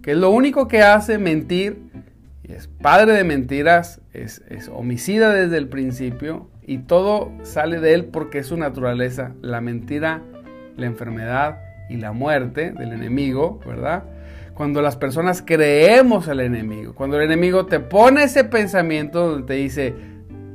que 0.03 0.13
es 0.13 0.17
lo 0.17 0.31
único 0.31 0.69
que 0.69 0.83
hace 0.83 1.19
mentir, 1.19 1.79
y 2.43 2.53
es 2.53 2.69
padre 2.69 3.13
de 3.13 3.25
mentiras, 3.25 4.01
es, 4.13 4.43
es 4.49 4.69
homicida 4.69 5.33
desde 5.33 5.57
el 5.57 5.69
principio, 5.69 6.49
y 6.63 6.79
todo 6.79 7.33
sale 7.43 7.81
de 7.81 7.95
él 7.95 8.05
porque 8.07 8.39
es 8.39 8.47
su 8.47 8.57
naturaleza, 8.57 9.33
la 9.43 9.61
mentira, 9.61 10.23
la 10.77 10.87
enfermedad 10.87 11.59
y 11.89 11.97
la 11.97 12.13
muerte 12.13 12.73
del 12.73 12.93
enemigo, 12.93 13.61
¿verdad? 13.67 14.05
Cuando 14.55 14.83
las 14.83 14.97
personas 14.97 15.43
creemos 15.45 16.29
al 16.29 16.41
enemigo, 16.41 16.95
cuando 16.95 17.17
el 17.17 17.25
enemigo 17.25 17.67
te 17.67 17.81
pone 17.81 18.25
ese 18.25 18.45
pensamiento 18.45 19.29
donde 19.29 19.47
te 19.47 19.55
dice, 19.55 19.95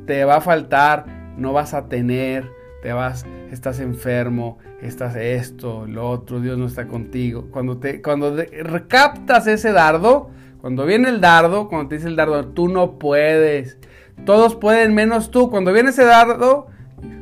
te 0.05 0.23
va 0.25 0.37
a 0.37 0.41
faltar, 0.41 1.05
no 1.37 1.53
vas 1.53 1.73
a 1.73 1.89
tener, 1.89 2.49
te 2.85 2.93
vas, 2.93 3.25
estás 3.51 3.79
enfermo, 3.79 4.59
estás 4.79 5.15
esto, 5.15 5.87
lo 5.87 6.07
otro, 6.07 6.39
Dios 6.39 6.55
no 6.55 6.67
está 6.67 6.85
contigo. 6.85 7.47
Cuando 7.49 7.79
te 7.79 7.99
cuando 7.99 8.35
recaptas 8.35 9.47
ese 9.47 9.71
dardo, 9.71 10.29
cuando 10.61 10.85
viene 10.85 11.09
el 11.09 11.19
dardo, 11.19 11.67
cuando 11.67 11.89
te 11.89 11.95
dice 11.95 12.07
el 12.07 12.15
dardo, 12.15 12.45
tú 12.49 12.67
no 12.67 12.99
puedes, 12.99 13.79
todos 14.23 14.55
pueden 14.55 14.93
menos 14.93 15.31
tú. 15.31 15.49
Cuando 15.49 15.73
viene 15.73 15.89
ese 15.89 16.05
dardo, 16.05 16.67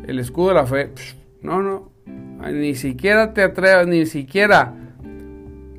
el 0.05 0.19
escudo 0.19 0.49
de 0.49 0.53
la 0.55 0.65
fe, 0.65 0.91
no, 1.41 1.61
no, 1.61 1.93
ni 2.51 2.75
siquiera 2.75 3.33
te 3.33 3.43
atrevas, 3.43 3.87
ni 3.87 4.05
siquiera, 4.05 4.73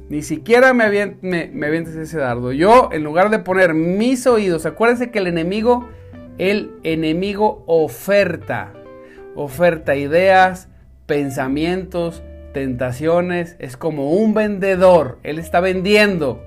ni 0.08 0.22
siquiera 0.22 0.72
me, 0.72 0.84
avientes, 0.84 1.94
ese 1.94 2.16
dardo. 2.16 2.52
Yo, 2.52 2.88
en 2.90 3.04
lugar 3.04 3.28
de 3.28 3.38
poner 3.38 3.74
mis 3.74 4.26
oídos, 4.26 4.64
acuérdense 4.64 5.10
que 5.10 5.18
el 5.18 5.26
enemigo, 5.26 5.90
el 6.38 6.70
enemigo 6.84 7.64
oferta, 7.66 8.72
oferta 9.34 9.96
ideas, 9.96 10.68
pensamientos, 11.06 12.22
tentaciones, 12.52 13.56
es 13.58 13.76
como 13.76 14.12
un 14.12 14.34
vendedor, 14.34 15.18
él 15.22 15.38
está 15.38 15.60
vendiendo. 15.60 16.42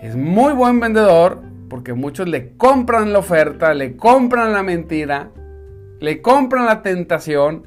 Es 0.00 0.16
muy 0.16 0.52
buen 0.52 0.80
vendedor, 0.80 1.42
porque 1.68 1.92
muchos 1.92 2.28
le 2.28 2.56
compran 2.56 3.12
la 3.12 3.18
oferta, 3.18 3.74
le 3.74 3.96
compran 3.96 4.52
la 4.52 4.62
mentira, 4.62 5.30
le 6.00 6.22
compran 6.22 6.66
la 6.66 6.82
tentación, 6.82 7.66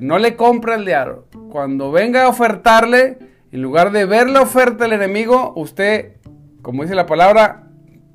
no 0.00 0.18
le 0.18 0.36
compra 0.36 0.74
el 0.74 0.84
diablo. 0.84 1.26
Cuando 1.50 1.90
venga 1.92 2.24
a 2.24 2.28
ofertarle, 2.28 3.18
en 3.50 3.62
lugar 3.62 3.92
de 3.92 4.04
ver 4.04 4.28
la 4.28 4.42
oferta 4.42 4.84
del 4.84 4.94
enemigo, 4.94 5.52
usted, 5.56 6.16
como 6.62 6.82
dice 6.82 6.94
la 6.94 7.06
palabra, 7.06 7.68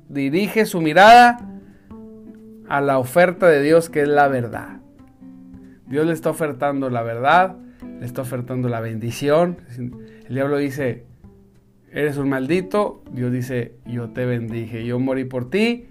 dirige 0.08 0.66
su 0.66 0.80
mirada 0.80 1.38
a 2.68 2.80
la 2.80 2.98
oferta 2.98 3.48
de 3.48 3.62
Dios 3.62 3.90
que 3.90 4.02
es 4.02 4.08
la 4.08 4.28
verdad. 4.28 4.83
Dios 5.86 6.06
le 6.06 6.12
está 6.12 6.30
ofertando 6.30 6.90
la 6.90 7.02
verdad, 7.02 7.56
le 8.00 8.06
está 8.06 8.22
ofertando 8.22 8.68
la 8.68 8.80
bendición. 8.80 9.58
El 10.26 10.34
diablo 10.34 10.58
dice, 10.58 11.04
eres 11.92 12.16
un 12.16 12.28
maldito, 12.28 13.02
Dios 13.12 13.32
dice, 13.32 13.74
yo 13.86 14.10
te 14.10 14.26
bendije, 14.26 14.84
yo 14.84 14.98
morí 14.98 15.24
por 15.24 15.50
ti 15.50 15.86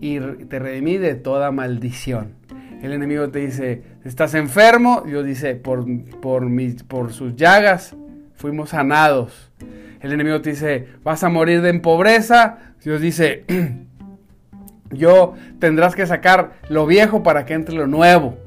y 0.00 0.20
te 0.20 0.58
redimí 0.58 0.98
de 0.98 1.14
toda 1.14 1.50
maldición. 1.50 2.34
El 2.82 2.92
enemigo 2.92 3.30
te 3.30 3.38
dice, 3.38 3.82
estás 4.04 4.34
enfermo, 4.34 5.02
Dios 5.06 5.24
dice, 5.24 5.54
por, 5.54 5.86
por, 6.20 6.46
por 6.88 7.12
sus 7.12 7.36
llagas 7.36 7.94
fuimos 8.34 8.70
sanados. 8.70 9.52
El 10.00 10.12
enemigo 10.12 10.40
te 10.40 10.50
dice, 10.50 10.88
vas 11.04 11.22
a 11.22 11.28
morir 11.28 11.62
de 11.62 11.70
en 11.70 11.80
pobreza, 11.80 12.58
Dios 12.82 13.00
dice, 13.00 13.44
yo 14.90 15.34
tendrás 15.60 15.94
que 15.94 16.06
sacar 16.06 16.54
lo 16.68 16.86
viejo 16.86 17.22
para 17.22 17.46
que 17.46 17.54
entre 17.54 17.76
lo 17.76 17.86
nuevo. 17.86 18.41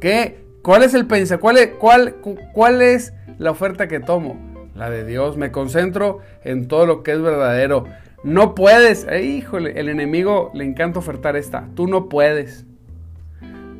¿Qué? 0.00 0.44
¿Cuál 0.62 0.82
es 0.82 0.94
el 0.94 1.06
pensamiento? 1.06 1.40
¿Cuál 1.40 1.72
cuál, 1.78 2.16
¿Cuál 2.52 2.82
es 2.82 3.12
la 3.38 3.50
oferta 3.50 3.88
que 3.88 4.00
tomo? 4.00 4.56
la 4.76 4.90
de 4.90 5.04
Dios. 5.04 5.36
Me 5.36 5.50
concentro 5.50 6.20
en 6.44 6.68
todo 6.68 6.86
lo 6.86 7.02
que 7.02 7.12
es 7.12 7.20
verdadero. 7.20 7.84
No 8.22 8.54
puedes, 8.54 9.06
eh, 9.08 9.22
híjole, 9.22 9.78
el 9.78 9.88
enemigo 9.88 10.50
le 10.54 10.64
encanta 10.64 10.98
ofertar 10.98 11.36
esta. 11.36 11.68
Tú 11.74 11.86
no 11.86 12.08
puedes. 12.08 12.64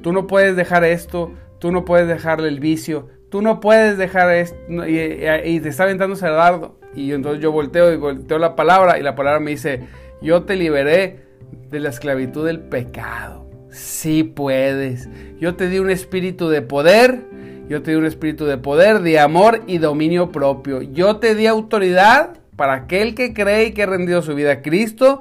Tú 0.03 0.13
no 0.13 0.27
puedes 0.27 0.57
dejar 0.57 0.85
esto. 0.85 1.33
Tú 1.59 1.73
no 1.73 1.85
puedes 1.85 2.09
dejarle 2.09 2.49
el 2.49 2.61
vicio. 2.61 3.09
Tú 3.31 3.43
no 3.43 3.61
puedes 3.61 3.99
dejar 3.99 4.31
esto. 4.31 4.57
Y, 4.87 5.61
te 5.61 5.69
está 5.69 5.85
aventando 5.85 6.15
ese 6.15 6.29
dardo. 6.29 6.79
Y 6.95 7.13
entonces 7.13 7.43
yo 7.43 7.53
volteo 7.53 7.93
y 7.93 7.97
volteo 7.97 8.39
la 8.39 8.57
palabra. 8.57 8.99
Y 8.99 9.03
la 9.03 9.15
palabra 9.15 9.41
me 9.41 9.51
dice: 9.53 9.87
Yo 10.23 10.45
te 10.45 10.57
liberé 10.57 11.25
de 11.71 11.81
la 11.81 11.89
esclavitud 11.89 12.47
del 12.47 12.61
pecado. 12.61 13.46
Sí 13.77 14.25
puedes. 14.25 15.09
Yo 15.39 15.55
te 15.55 15.69
di 15.69 15.79
un 15.79 15.91
espíritu 15.91 16.49
de 16.49 16.63
poder 16.63 17.25
yo 17.69 17.83
te 17.83 17.91
di 17.91 17.97
un 17.97 18.07
espíritu 18.07 18.45
de 18.45 18.59
poder, 18.59 19.01
de 19.01 19.19
amor 19.19 19.63
y 19.67 19.79
dominio 19.79 20.31
propio. 20.31 20.83
Yo 20.83 21.17
te 21.17 21.35
di 21.35 21.49
autoridad 21.49 22.39
para 22.55 22.75
aquel 22.75 23.17
que 23.17 23.35
cree 23.35 23.67
y 23.67 23.73
que 23.73 23.83
ha 23.83 23.87
rendido 23.87 24.23
su 24.23 24.37
vida 24.37 24.53
a 24.53 24.63
Cristo 24.63 25.21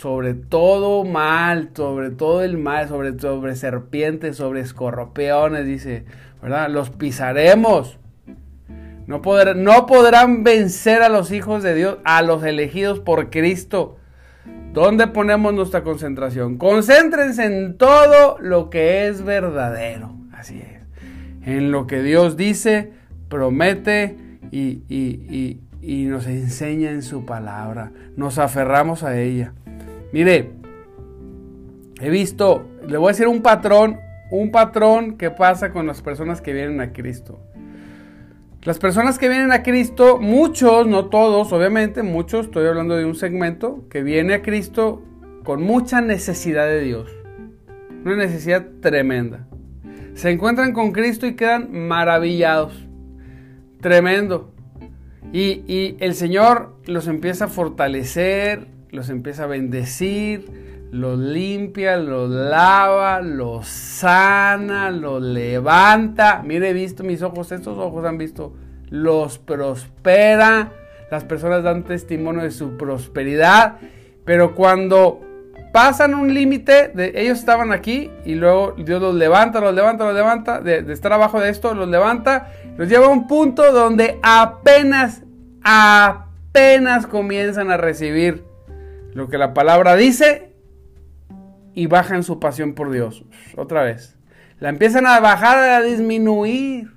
sobre 0.00 0.34
todo 0.34 1.04
mal, 1.04 1.70
sobre 1.74 2.10
todo 2.10 2.42
el 2.42 2.56
mal, 2.56 2.88
sobre, 2.88 3.18
sobre 3.18 3.54
serpientes, 3.54 4.36
sobre 4.36 4.60
escorpiones, 4.60 5.66
dice, 5.66 6.04
¿verdad? 6.40 6.70
Los 6.70 6.90
pisaremos. 6.90 7.98
No, 9.06 9.20
no 9.56 9.86
podrán 9.86 10.44
vencer 10.44 11.02
a 11.02 11.08
los 11.08 11.32
hijos 11.32 11.62
de 11.62 11.74
Dios, 11.74 11.98
a 12.04 12.22
los 12.22 12.44
elegidos 12.44 13.00
por 13.00 13.28
Cristo. 13.28 13.96
¿Dónde 14.72 15.08
ponemos 15.08 15.52
nuestra 15.52 15.82
concentración? 15.82 16.56
Concéntrense 16.56 17.44
en 17.44 17.76
todo 17.76 18.38
lo 18.38 18.70
que 18.70 19.08
es 19.08 19.22
verdadero. 19.22 20.14
Así 20.32 20.60
es. 20.60 21.48
En 21.48 21.72
lo 21.72 21.88
que 21.88 22.02
Dios 22.02 22.36
dice, 22.36 22.92
promete 23.28 24.16
y, 24.52 24.82
y, 24.88 25.60
y 25.82 26.04
nos 26.04 26.26
enseña 26.28 26.90
en 26.90 27.02
su 27.02 27.24
palabra. 27.24 27.90
Nos 28.16 28.38
aferramos 28.38 29.02
a 29.02 29.18
ella. 29.18 29.54
Mire, 30.12 30.52
he 32.00 32.10
visto, 32.10 32.68
le 32.86 32.96
voy 32.96 33.08
a 33.08 33.12
decir 33.12 33.26
un 33.26 33.42
patrón, 33.42 33.98
un 34.30 34.52
patrón 34.52 35.16
que 35.16 35.30
pasa 35.30 35.72
con 35.72 35.88
las 35.88 36.00
personas 36.00 36.40
que 36.40 36.52
vienen 36.52 36.80
a 36.80 36.92
Cristo. 36.92 37.40
Las 38.62 38.78
personas 38.78 39.18
que 39.18 39.30
vienen 39.30 39.52
a 39.52 39.62
Cristo, 39.62 40.18
muchos, 40.18 40.86
no 40.86 41.06
todos, 41.06 41.50
obviamente, 41.50 42.02
muchos, 42.02 42.46
estoy 42.46 42.66
hablando 42.66 42.94
de 42.94 43.06
un 43.06 43.14
segmento, 43.14 43.88
que 43.88 44.02
viene 44.02 44.34
a 44.34 44.42
Cristo 44.42 45.02
con 45.44 45.62
mucha 45.62 46.02
necesidad 46.02 46.66
de 46.66 46.82
Dios. 46.82 47.10
Una 48.04 48.16
necesidad 48.16 48.66
tremenda. 48.82 49.48
Se 50.12 50.30
encuentran 50.30 50.74
con 50.74 50.92
Cristo 50.92 51.26
y 51.26 51.36
quedan 51.36 51.72
maravillados. 51.72 52.86
Tremendo. 53.80 54.52
Y, 55.32 55.64
y 55.66 55.96
el 56.00 56.14
Señor 56.14 56.76
los 56.84 57.08
empieza 57.08 57.46
a 57.46 57.48
fortalecer, 57.48 58.66
los 58.90 59.08
empieza 59.08 59.44
a 59.44 59.46
bendecir, 59.46 60.79
los 60.90 61.18
limpia, 61.18 61.96
los 61.96 62.30
lava, 62.30 63.20
los 63.20 63.66
sana, 63.66 64.90
los 64.90 65.22
levanta. 65.22 66.42
Mire, 66.44 66.70
he 66.70 66.72
visto 66.72 67.04
mis 67.04 67.22
ojos, 67.22 67.52
estos 67.52 67.78
ojos 67.78 68.04
han 68.04 68.18
visto, 68.18 68.54
los 68.88 69.38
prospera. 69.38 70.72
Las 71.10 71.24
personas 71.24 71.62
dan 71.62 71.84
testimonio 71.84 72.42
de 72.42 72.50
su 72.50 72.76
prosperidad, 72.76 73.78
pero 74.24 74.54
cuando 74.54 75.20
pasan 75.72 76.14
un 76.14 76.32
límite, 76.34 76.92
ellos 77.20 77.38
estaban 77.38 77.72
aquí 77.72 78.10
y 78.24 78.34
luego 78.34 78.74
Dios 78.78 79.00
los 79.00 79.14
levanta, 79.14 79.60
los 79.60 79.74
levanta, 79.74 80.04
los 80.04 80.14
levanta, 80.14 80.60
de, 80.60 80.82
de 80.82 80.92
estar 80.92 81.12
abajo 81.12 81.40
de 81.40 81.50
esto, 81.50 81.74
los 81.74 81.88
levanta, 81.88 82.52
los 82.76 82.88
lleva 82.88 83.06
a 83.06 83.10
un 83.10 83.26
punto 83.26 83.72
donde 83.72 84.18
apenas, 84.22 85.22
apenas 85.62 87.06
comienzan 87.06 87.70
a 87.72 87.76
recibir 87.76 88.44
lo 89.12 89.28
que 89.28 89.38
la 89.38 89.52
palabra 89.52 89.96
dice 89.96 90.49
y 91.74 91.86
bajan 91.86 92.22
su 92.22 92.40
pasión 92.40 92.74
por 92.74 92.90
Dios. 92.90 93.24
Otra 93.56 93.82
vez. 93.82 94.16
La 94.58 94.68
empiezan 94.68 95.06
a 95.06 95.20
bajar, 95.20 95.58
a 95.58 95.82
disminuir. 95.82 96.92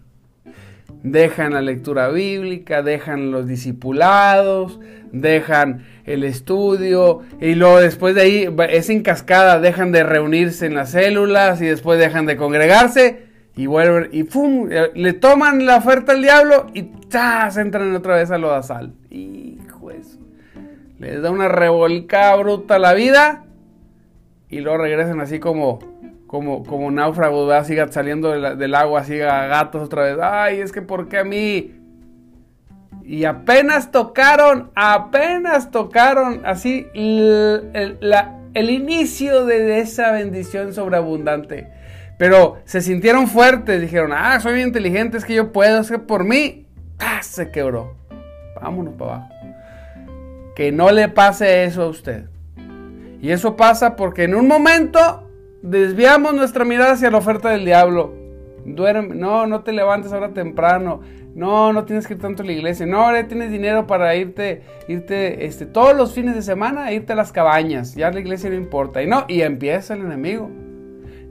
Dejan 1.03 1.53
la 1.53 1.61
lectura 1.61 2.09
bíblica, 2.09 2.81
dejan 2.81 3.31
los 3.31 3.47
discipulados, 3.47 4.79
dejan 5.11 5.85
el 6.05 6.23
estudio 6.23 7.21
y 7.41 7.55
luego 7.55 7.79
después 7.79 8.15
de 8.15 8.21
ahí 8.21 8.55
es 8.69 8.89
en 8.89 9.03
cascada, 9.03 9.59
dejan 9.59 9.91
de 9.91 10.03
reunirse 10.03 10.65
en 10.65 10.75
las 10.75 10.91
células 10.91 11.61
y 11.61 11.65
después 11.65 11.99
dejan 11.99 12.25
de 12.25 12.37
congregarse 12.37 13.23
y 13.55 13.67
vuelven 13.67 14.09
y 14.11 14.23
¡pum! 14.23 14.69
le 14.69 15.13
toman 15.13 15.65
la 15.65 15.77
oferta 15.77 16.13
al 16.13 16.21
diablo 16.21 16.67
y 16.73 16.89
¡chas! 17.09 17.57
entran 17.57 17.93
otra 17.95 18.15
vez 18.15 18.31
a 18.31 18.37
lo. 18.37 18.57
Hijo 19.09 19.91
eso. 19.91 20.19
Les 20.99 21.21
da 21.21 21.31
una 21.31 21.49
revolcada 21.49 22.35
bruta 22.37 22.79
la 22.79 22.93
vida 22.93 23.43
y 24.53 24.61
luego 24.61 24.77
regresan 24.77 25.19
así 25.19 25.39
como, 25.39 25.79
como, 26.27 26.63
como 26.63 26.91
náufragos, 26.91 27.47
¿verdad? 27.47 27.65
sigan 27.65 27.91
saliendo 27.91 28.31
del, 28.31 28.75
agua, 28.75 29.01
así 29.01 29.19
a 29.19 29.47
gatos 29.47 29.83
otra 29.83 30.03
vez. 30.03 30.17
Ay, 30.21 30.59
es 30.59 30.71
que 30.71 30.81
¿por 30.81 31.09
qué 31.09 31.19
a 31.19 31.23
mí? 31.23 31.79
Y 33.03 33.25
apenas 33.25 33.91
tocaron, 33.91 34.71
apenas 34.75 35.71
tocaron 35.71 36.41
así 36.45 36.87
el, 36.93 38.07
el 38.53 38.69
inicio 38.69 39.45
de 39.45 39.79
esa 39.79 40.11
bendición 40.11 40.73
sobreabundante. 40.73 41.71
Pero 42.17 42.57
se 42.65 42.81
sintieron 42.81 43.27
fuertes, 43.27 43.81
dijeron, 43.81 44.11
ah, 44.13 44.39
soy 44.39 44.61
inteligente, 44.61 45.17
es 45.17 45.25
que 45.25 45.33
yo 45.33 45.51
puedo, 45.51 45.81
es 45.81 45.89
que 45.89 45.97
por 45.97 46.23
mí, 46.23 46.67
¡ah! 46.99 47.21
se 47.23 47.49
quebró. 47.49 47.95
Vámonos 48.61 48.93
para 48.93 49.15
abajo. 49.15 49.29
Que 50.55 50.71
no 50.71 50.91
le 50.91 51.09
pase 51.09 51.63
eso 51.63 51.83
a 51.83 51.87
usted. 51.87 52.27
Y 53.23 53.31
eso 53.31 53.55
pasa 53.55 53.95
porque 53.95 54.25
en 54.25 54.35
un 54.35 54.49
momento 54.49 55.29
desviamos 55.61 56.33
nuestra 56.33 56.65
mirada 56.65 56.91
hacia 56.91 57.09
la 57.09 57.19
oferta 57.19 57.51
del 57.51 57.63
diablo. 57.63 58.13
Duerme, 58.65 59.15
no, 59.15 59.47
no 59.47 59.63
te 59.63 59.71
levantes 59.71 60.11
ahora 60.11 60.33
temprano. 60.33 60.99
No, 61.33 61.71
no 61.71 61.85
tienes 61.85 62.05
que 62.05 62.15
ir 62.15 62.19
tanto 62.19 62.43
a 62.43 62.45
la 62.45 62.51
iglesia. 62.51 62.85
No, 62.85 63.05
ahora 63.05 63.25
tienes 63.25 63.49
dinero 63.49 63.87
para 63.87 64.13
irte, 64.17 64.63
irte, 64.89 65.45
este, 65.45 65.65
todos 65.65 65.95
los 65.95 66.13
fines 66.13 66.35
de 66.35 66.41
semana, 66.41 66.91
irte 66.91 67.13
a 67.13 67.15
las 67.15 67.31
cabañas. 67.31 67.95
Ya 67.95 68.11
la 68.11 68.19
iglesia 68.19 68.49
no 68.49 68.57
importa. 68.57 69.01
Y 69.01 69.07
no, 69.07 69.23
y 69.29 69.39
empieza 69.39 69.93
el 69.93 70.01
enemigo. 70.01 70.49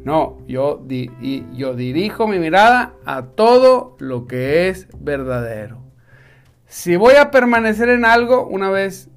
No, 0.02 0.38
yo, 0.48 0.82
y 0.88 1.44
yo 1.52 1.74
dirijo 1.74 2.26
mi 2.26 2.38
mirada 2.38 2.94
a 3.04 3.26
todo 3.26 3.96
lo 3.98 4.26
que 4.26 4.70
es 4.70 4.88
verdadero. 4.98 5.82
Si 6.72 6.96
voy 6.96 7.16
a 7.16 7.30
permanecer 7.30 7.90
en 7.90 8.06
algo, 8.06 8.46
una 8.46 8.70
vez 8.70 9.10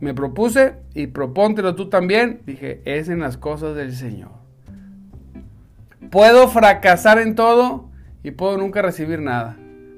me 0.00 0.14
propuse 0.14 0.74
y 0.94 1.08
propóntelo 1.08 1.74
tú 1.74 1.88
también, 1.88 2.42
dije, 2.46 2.82
es 2.84 3.08
en 3.08 3.20
las 3.20 3.36
cosas 3.36 3.74
del 3.74 3.94
Señor. 3.94 4.32
Puedo 6.10 6.48
fracasar 6.48 7.18
en 7.18 7.34
todo 7.34 7.90
y 8.22 8.30
puedo 8.32 8.58
nunca 8.58 8.82
recibir 8.82 9.20
nada. 9.20 9.56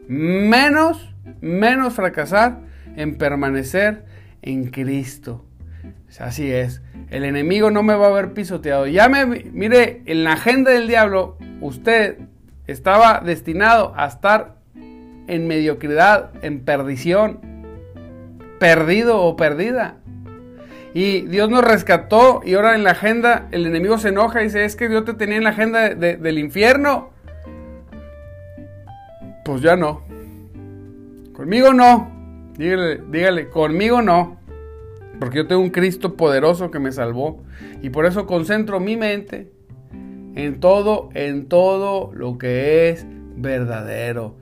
Menos, 0.08 1.14
menos 1.40 1.94
fracasar 1.94 2.60
en 2.96 3.18
permanecer 3.18 4.04
en 4.42 4.70
Cristo. 4.70 5.44
Así 6.18 6.50
es. 6.50 6.82
El 7.10 7.24
enemigo 7.24 7.70
no 7.70 7.82
me 7.82 7.94
va 7.94 8.06
a 8.06 8.10
haber 8.10 8.32
pisoteado. 8.32 8.86
Ya 8.86 9.08
me, 9.08 9.26
mire, 9.26 10.02
en 10.06 10.24
la 10.24 10.32
agenda 10.32 10.70
del 10.70 10.88
diablo, 10.88 11.36
usted 11.60 12.18
estaba 12.66 13.20
destinado 13.20 13.92
a 13.96 14.06
estar 14.06 14.56
en 15.26 15.46
mediocridad, 15.46 16.32
en 16.42 16.64
perdición, 16.64 17.40
perdido 18.58 19.22
o 19.22 19.36
perdida. 19.36 19.96
Y 20.94 21.22
Dios 21.22 21.50
nos 21.50 21.62
rescató 21.62 22.40
y 22.44 22.54
ahora 22.54 22.74
en 22.74 22.82
la 22.82 22.92
agenda 22.92 23.48
el 23.50 23.66
enemigo 23.66 23.98
se 23.98 24.08
enoja 24.08 24.40
y 24.40 24.44
dice, 24.44 24.64
es 24.64 24.74
que 24.74 24.88
Dios 24.88 25.04
te 25.04 25.14
tenía 25.14 25.36
en 25.36 25.44
la 25.44 25.50
agenda 25.50 25.94
del 25.94 26.38
infierno. 26.38 27.10
Pues 29.44 29.62
ya 29.62 29.76
no. 29.76 30.02
Conmigo 31.32 31.72
no. 31.72 32.10
Dígale, 32.56 33.00
dígale, 33.10 33.48
conmigo 33.48 34.02
no. 34.02 34.38
Porque 35.20 35.38
yo 35.38 35.46
tengo 35.46 35.60
un 35.60 35.70
Cristo 35.70 36.14
poderoso 36.16 36.70
que 36.70 36.78
me 36.78 36.90
salvó. 36.90 37.42
Y 37.82 37.90
por 37.90 38.06
eso 38.06 38.26
concentro 38.26 38.80
mi 38.80 38.96
mente 38.96 39.52
en 40.34 40.60
todo, 40.60 41.10
en 41.14 41.48
todo 41.48 42.12
lo 42.14 42.38
que 42.38 42.90
es 42.90 43.06
verdadero. 43.36 44.36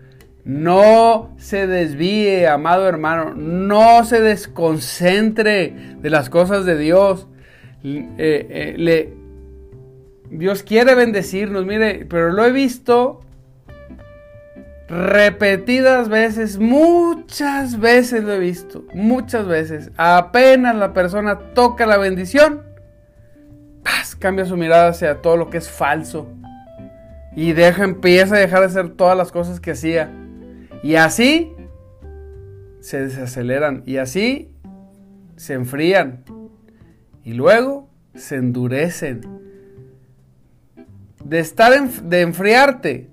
No 0.47 1.35
se 1.39 1.67
desvíe, 1.67 2.47
amado 2.47 2.89
hermano, 2.89 3.35
no 3.35 4.05
se 4.05 4.21
desconcentre 4.21 5.97
de 6.01 6.09
las 6.09 6.31
cosas 6.31 6.65
de 6.65 6.79
Dios. 6.79 7.27
Eh, 7.83 8.07
eh, 8.17 8.75
le, 8.79 9.13
Dios 10.31 10.63
quiere 10.63 10.95
bendecirnos, 10.95 11.67
mire, 11.67 12.07
pero 12.09 12.31
lo 12.31 12.45
he 12.45 12.53
visto 12.53 13.23
repetidas 14.89 16.09
veces, 16.09 16.61
muchas 16.61 17.81
veces 17.81 18.23
lo 18.23 18.35
he 18.35 18.39
visto, 18.39 18.85
muchas 18.95 19.49
veces. 19.49 19.91
Apenas 19.97 20.77
la 20.77 20.93
persona 20.93 21.41
toca 21.55 21.87
la 21.87 21.99
bendición, 21.99 22.63
cambia 24.21 24.45
su 24.45 24.57
mirada 24.57 24.91
hacia 24.91 25.21
todo 25.23 25.37
lo 25.37 25.51
que 25.51 25.59
es 25.59 25.69
falso 25.69 26.29
y 27.35 27.53
deja, 27.53 27.83
empieza 27.83 28.37
a 28.37 28.39
dejar 28.39 28.61
de 28.61 28.67
hacer 28.67 28.91
todas 28.91 29.17
las 29.17 29.33
cosas 29.33 29.59
que 29.59 29.73
hacía. 29.73 30.09
Y 30.87 30.95
así 30.95 31.53
se 32.79 33.07
desaceleran 33.07 33.83
y 33.87 33.97
así 33.97 34.53
se 35.35 35.55
enfrían 35.55 36.23
y 37.25 37.33
luego 37.33 37.91
se 38.15 38.37
endurecen. 38.37 39.21
De 41.25 41.41
estar 41.41 41.73
de 41.91 42.21
enfriarte 42.21 43.11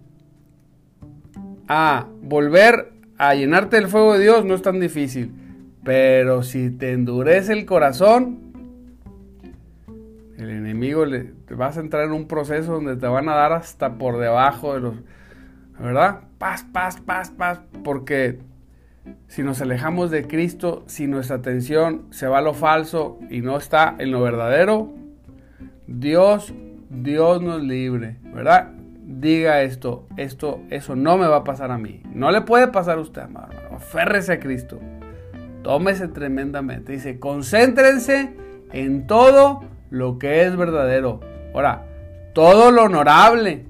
a 1.68 2.06
volver 2.22 2.92
a 3.18 3.34
llenarte 3.34 3.78
del 3.78 3.88
fuego 3.88 4.14
de 4.14 4.20
Dios 4.20 4.46
no 4.46 4.54
es 4.54 4.62
tan 4.62 4.80
difícil. 4.80 5.34
Pero 5.84 6.44
si 6.44 6.70
te 6.70 6.92
endurece 6.92 7.54
el 7.54 7.66
corazón, 7.66 8.54
el 10.38 10.52
enemigo 10.52 11.06
te 11.10 11.56
vas 11.56 11.78
a 11.78 11.80
entrar 11.80 12.06
en 12.06 12.12
un 12.12 12.28
proceso 12.28 12.74
donde 12.74 12.98
te 12.98 13.08
van 13.08 13.30
a 13.30 13.34
dar 13.34 13.54
hasta 13.54 13.98
por 13.98 14.20
debajo 14.20 14.76
de 14.76 14.80
los, 14.80 14.94
¿verdad? 15.80 16.22
Paz, 16.38 16.66
paz, 16.72 17.00
paz, 17.00 17.32
paz, 17.32 17.62
porque 17.84 18.40
si 19.28 19.44
nos 19.44 19.62
alejamos 19.62 20.12
de 20.12 20.28
Cristo, 20.28 20.84
si 20.88 21.08
nuestra 21.08 21.38
atención 21.38 22.04
se 22.12 22.28
va 22.28 22.40
a 22.40 22.42
lo 22.42 22.54
falso 22.54 23.20
y 23.30 23.42
no 23.42 23.58
está 23.58 23.96
en 23.98 24.12
lo 24.12 24.22
verdadero, 24.22 24.94
Dios, 25.88 26.54
Dios 26.90 27.42
nos 27.42 27.62
libre, 27.62 28.18
¿verdad? 28.34 28.72
Diga 29.06 29.62
esto, 29.62 30.08
esto, 30.18 30.62
eso 30.70 30.96
no 30.96 31.18
me 31.18 31.28
va 31.28 31.38
a 31.38 31.44
pasar 31.44 31.72
a 31.72 31.78
mí. 31.78 32.02
No 32.14 32.32
le 32.32 32.42
puede 32.42 32.68
pasar 32.68 32.98
a 32.98 33.02
usted, 33.02 33.24
hermano. 33.24 33.54
Aférrese 33.72 34.34
a 34.34 34.40
Cristo. 34.40 34.80
Tómese 35.62 36.08
tremendamente. 36.08 36.94
Dice, 36.94 37.20
concéntrense 37.20 38.34
en 38.72 39.08
todo 39.08 39.64
lo 39.90 40.20
que 40.20 40.44
es 40.44 40.56
verdadero. 40.56 41.20
Ahora, 41.54 41.86
todo 42.34 42.72
lo 42.72 42.84
honorable. 42.84 43.66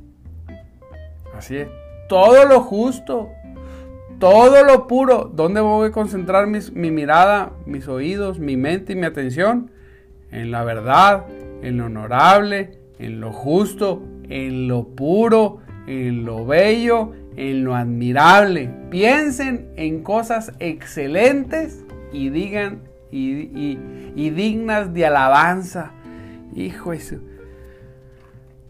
Así 1.36 1.58
es. 1.58 1.68
Todo 2.14 2.46
lo 2.46 2.62
justo. 2.62 3.32
Todo 4.20 4.64
lo 4.64 4.86
puro. 4.86 5.32
¿Dónde 5.34 5.62
voy 5.62 5.88
a 5.88 5.92
concentrar 5.92 6.46
mi 6.46 6.92
mirada, 6.92 7.54
mis 7.66 7.88
oídos, 7.88 8.38
mi 8.38 8.56
mente 8.56 8.94
y 8.94 8.96
mi 8.96 9.08
atención? 9.08 9.72
En 10.30 10.52
la 10.52 10.64
verdad, 10.64 11.26
en 11.64 11.78
lo 11.78 11.88
honorable, 11.88 12.78
en 13.00 13.20
lo 13.20 13.32
justo, 13.32 14.04
en 14.30 14.68
lo 14.68 14.90
puro, 14.90 15.58
en 15.88 16.24
lo 16.24 16.46
bello, 16.46 17.14
en 17.36 17.64
lo 17.64 17.74
admirable. 17.74 18.70
Piensen 18.92 19.72
en 19.76 20.04
cosas 20.04 20.52
excelentes 20.60 21.84
y 22.12 22.30
digan 22.30 22.84
y, 23.10 24.30
dignas 24.30 24.94
de 24.94 25.08
alabanza. 25.08 25.94
Hijo 26.56 26.94
eso. 26.94 27.16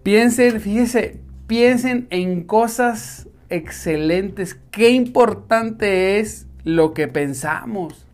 Piensen, 0.02 0.62
fíjese, 0.62 1.20
piensen 1.46 2.08
en 2.10 2.44
cosas 2.46 3.28
excelentes. 3.50 4.60
Qué 4.72 4.92
importante 4.92 6.20
es 6.20 6.48
lo 6.64 6.94
que 6.94 7.08
pensamos. 7.08 8.08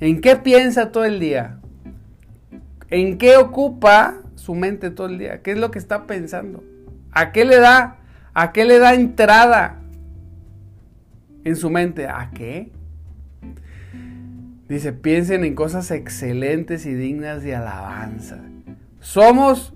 ¿En 0.00 0.20
qué 0.20 0.36
piensa 0.36 0.92
todo 0.92 1.04
el 1.04 1.20
día? 1.20 1.58
¿En 2.90 3.18
qué 3.18 3.36
ocupa 3.36 4.22
su 4.34 4.54
mente 4.54 4.90
todo 4.90 5.08
el 5.08 5.18
día? 5.18 5.42
¿Qué 5.42 5.52
es 5.52 5.58
lo 5.58 5.70
que 5.70 5.78
está 5.78 6.06
pensando? 6.06 6.62
¿A 7.10 7.32
qué 7.32 7.44
le 7.44 7.58
da? 7.58 7.98
¿A 8.34 8.52
qué 8.52 8.64
le 8.64 8.78
da 8.78 8.94
entrada 8.94 9.80
en 11.44 11.56
su 11.56 11.70
mente? 11.70 12.06
¿A 12.06 12.30
qué? 12.32 12.70
Dice, 14.68 14.92
piensen 14.92 15.44
en 15.44 15.54
cosas 15.54 15.90
excelentes 15.90 16.86
y 16.86 16.94
dignas 16.94 17.42
de 17.42 17.56
alabanza. 17.56 18.38
Somos 19.00 19.72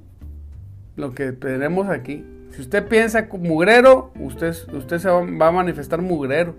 lo 0.97 1.15
que 1.15 1.33
tenemos 1.33 1.89
aquí. 1.89 2.25
Si 2.53 2.61
usted 2.61 2.87
piensa 2.87 3.29
mugrero, 3.33 4.13
usted, 4.21 4.55
usted 4.75 4.99
se 4.99 5.09
va, 5.09 5.21
a 5.21 5.53
manifestar 5.53 6.03
mugrero. 6.03 6.55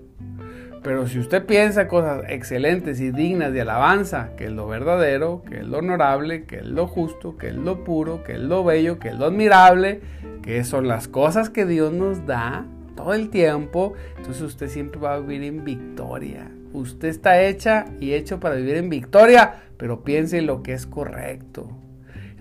Pero 0.81 1.07
si 1.07 1.19
usted 1.19 1.45
piensa 1.45 1.87
cosas 1.87 2.23
excelentes 2.29 2.99
y 2.99 3.11
dignas 3.11 3.53
de 3.53 3.61
alabanza, 3.61 4.31
que 4.35 4.45
es 4.45 4.51
lo 4.51 4.67
verdadero, 4.67 5.43
que 5.47 5.59
es 5.59 5.67
lo 5.67 5.77
honorable, 5.77 6.45
que 6.45 6.57
es 6.57 6.65
lo 6.65 6.87
justo, 6.87 7.37
que 7.37 7.49
es 7.49 7.55
lo 7.55 7.83
puro, 7.83 8.23
que 8.23 8.33
es 8.33 8.39
lo 8.39 8.63
bello, 8.63 8.97
que 8.97 9.09
es 9.09 9.15
lo 9.15 9.25
admirable, 9.25 10.01
que 10.41 10.63
son 10.63 10.87
las 10.87 11.07
cosas 11.07 11.51
que 11.51 11.67
Dios 11.67 11.93
nos 11.93 12.25
da 12.25 12.65
todo 12.95 13.13
el 13.13 13.29
tiempo, 13.29 13.93
entonces 14.17 14.41
usted 14.41 14.69
siempre 14.69 14.99
va 14.99 15.13
a 15.13 15.19
vivir 15.19 15.43
en 15.43 15.63
victoria. 15.63 16.49
Usted 16.73 17.07
está 17.07 17.39
hecha 17.43 17.85
y 17.99 18.13
hecho 18.13 18.39
para 18.39 18.55
vivir 18.55 18.77
en 18.77 18.89
victoria, 18.89 19.61
pero 19.77 20.03
piense 20.03 20.39
en 20.39 20.47
lo 20.47 20.63
que 20.63 20.73
es 20.73 20.87
correcto. 20.87 21.69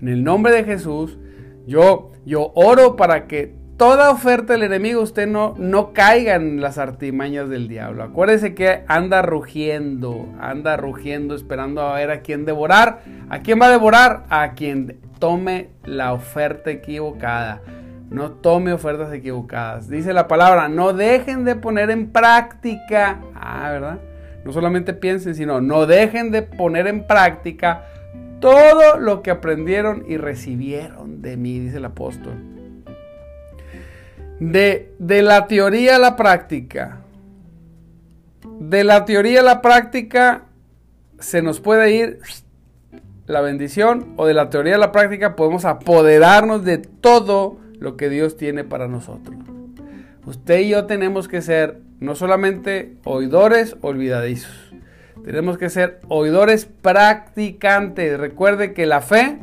En 0.01 0.07
el 0.07 0.23
nombre 0.23 0.51
de 0.51 0.63
Jesús, 0.63 1.19
yo, 1.65 2.11
yo 2.25 2.51
oro 2.55 2.95
para 2.95 3.27
que 3.27 3.53
toda 3.77 4.11
oferta 4.11 4.53
del 4.53 4.63
enemigo 4.63 5.01
usted 5.01 5.27
no, 5.27 5.55
no 5.57 5.93
caiga 5.93 6.35
en 6.35 6.61
las 6.61 6.77
artimañas 6.77 7.49
del 7.49 7.67
diablo. 7.67 8.03
Acuérdese 8.03 8.53
que 8.53 8.83
anda 8.87 9.21
rugiendo, 9.21 10.27
anda 10.39 10.77
rugiendo 10.77 11.35
esperando 11.35 11.81
a 11.81 11.95
ver 11.95 12.11
a 12.11 12.21
quién 12.21 12.45
devorar. 12.45 13.01
¿A 13.29 13.39
quién 13.39 13.59
va 13.61 13.67
a 13.67 13.71
devorar? 13.71 14.25
A 14.29 14.53
quien 14.53 14.99
tome 15.19 15.69
la 15.83 16.13
oferta 16.13 16.71
equivocada. 16.71 17.61
No 18.09 18.31
tome 18.31 18.73
ofertas 18.73 19.11
equivocadas. 19.11 19.89
Dice 19.89 20.13
la 20.13 20.27
palabra, 20.27 20.69
no 20.69 20.93
dejen 20.93 21.45
de 21.45 21.55
poner 21.55 21.89
en 21.89 22.11
práctica. 22.11 23.19
Ah, 23.33 23.69
¿verdad? 23.71 23.99
No 24.45 24.51
solamente 24.51 24.93
piensen, 24.93 25.35
sino 25.35 25.61
no 25.61 25.85
dejen 25.87 26.29
de 26.31 26.43
poner 26.43 26.87
en 26.87 27.07
práctica 27.07 27.85
todo 28.43 28.99
lo 28.99 29.23
que 29.23 29.31
aprendieron 29.31 30.03
y 30.05 30.17
recibieron 30.17 31.21
de 31.21 31.37
mí, 31.37 31.59
dice 31.59 31.77
el 31.77 31.85
apóstol. 31.85 32.33
De, 34.41 34.91
de 34.99 35.21
la 35.21 35.47
teoría 35.47 35.95
a 35.95 35.99
la 35.99 36.17
práctica. 36.17 36.97
De 38.59 38.83
la 38.83 39.05
teoría 39.05 39.39
a 39.39 39.43
la 39.43 39.61
práctica 39.61 40.43
se 41.19 41.41
nos 41.41 41.61
puede 41.61 41.95
ir 41.95 42.19
la 43.27 43.39
bendición 43.39 44.13
o 44.17 44.25
de 44.25 44.33
la 44.33 44.49
teoría 44.49 44.75
a 44.75 44.77
la 44.77 44.91
práctica 44.91 45.37
podemos 45.37 45.63
apoderarnos 45.63 46.65
de 46.65 46.79
todo 46.79 47.61
lo 47.79 47.95
que 47.95 48.09
Dios 48.09 48.35
tiene 48.35 48.65
para 48.65 48.89
nosotros. 48.89 49.37
Usted 50.25 50.59
y 50.59 50.67
yo 50.67 50.85
tenemos 50.85 51.29
que 51.29 51.41
ser 51.41 51.79
no 52.01 52.15
solamente 52.15 52.97
oidores 53.05 53.77
olvidadizos, 53.79 54.72
tenemos 55.23 55.57
que 55.57 55.69
ser 55.69 55.99
oidores 56.09 56.65
practicantes. 56.65 58.19
Recuerde 58.19 58.73
que 58.73 58.85
la 58.85 59.01
fe 59.01 59.39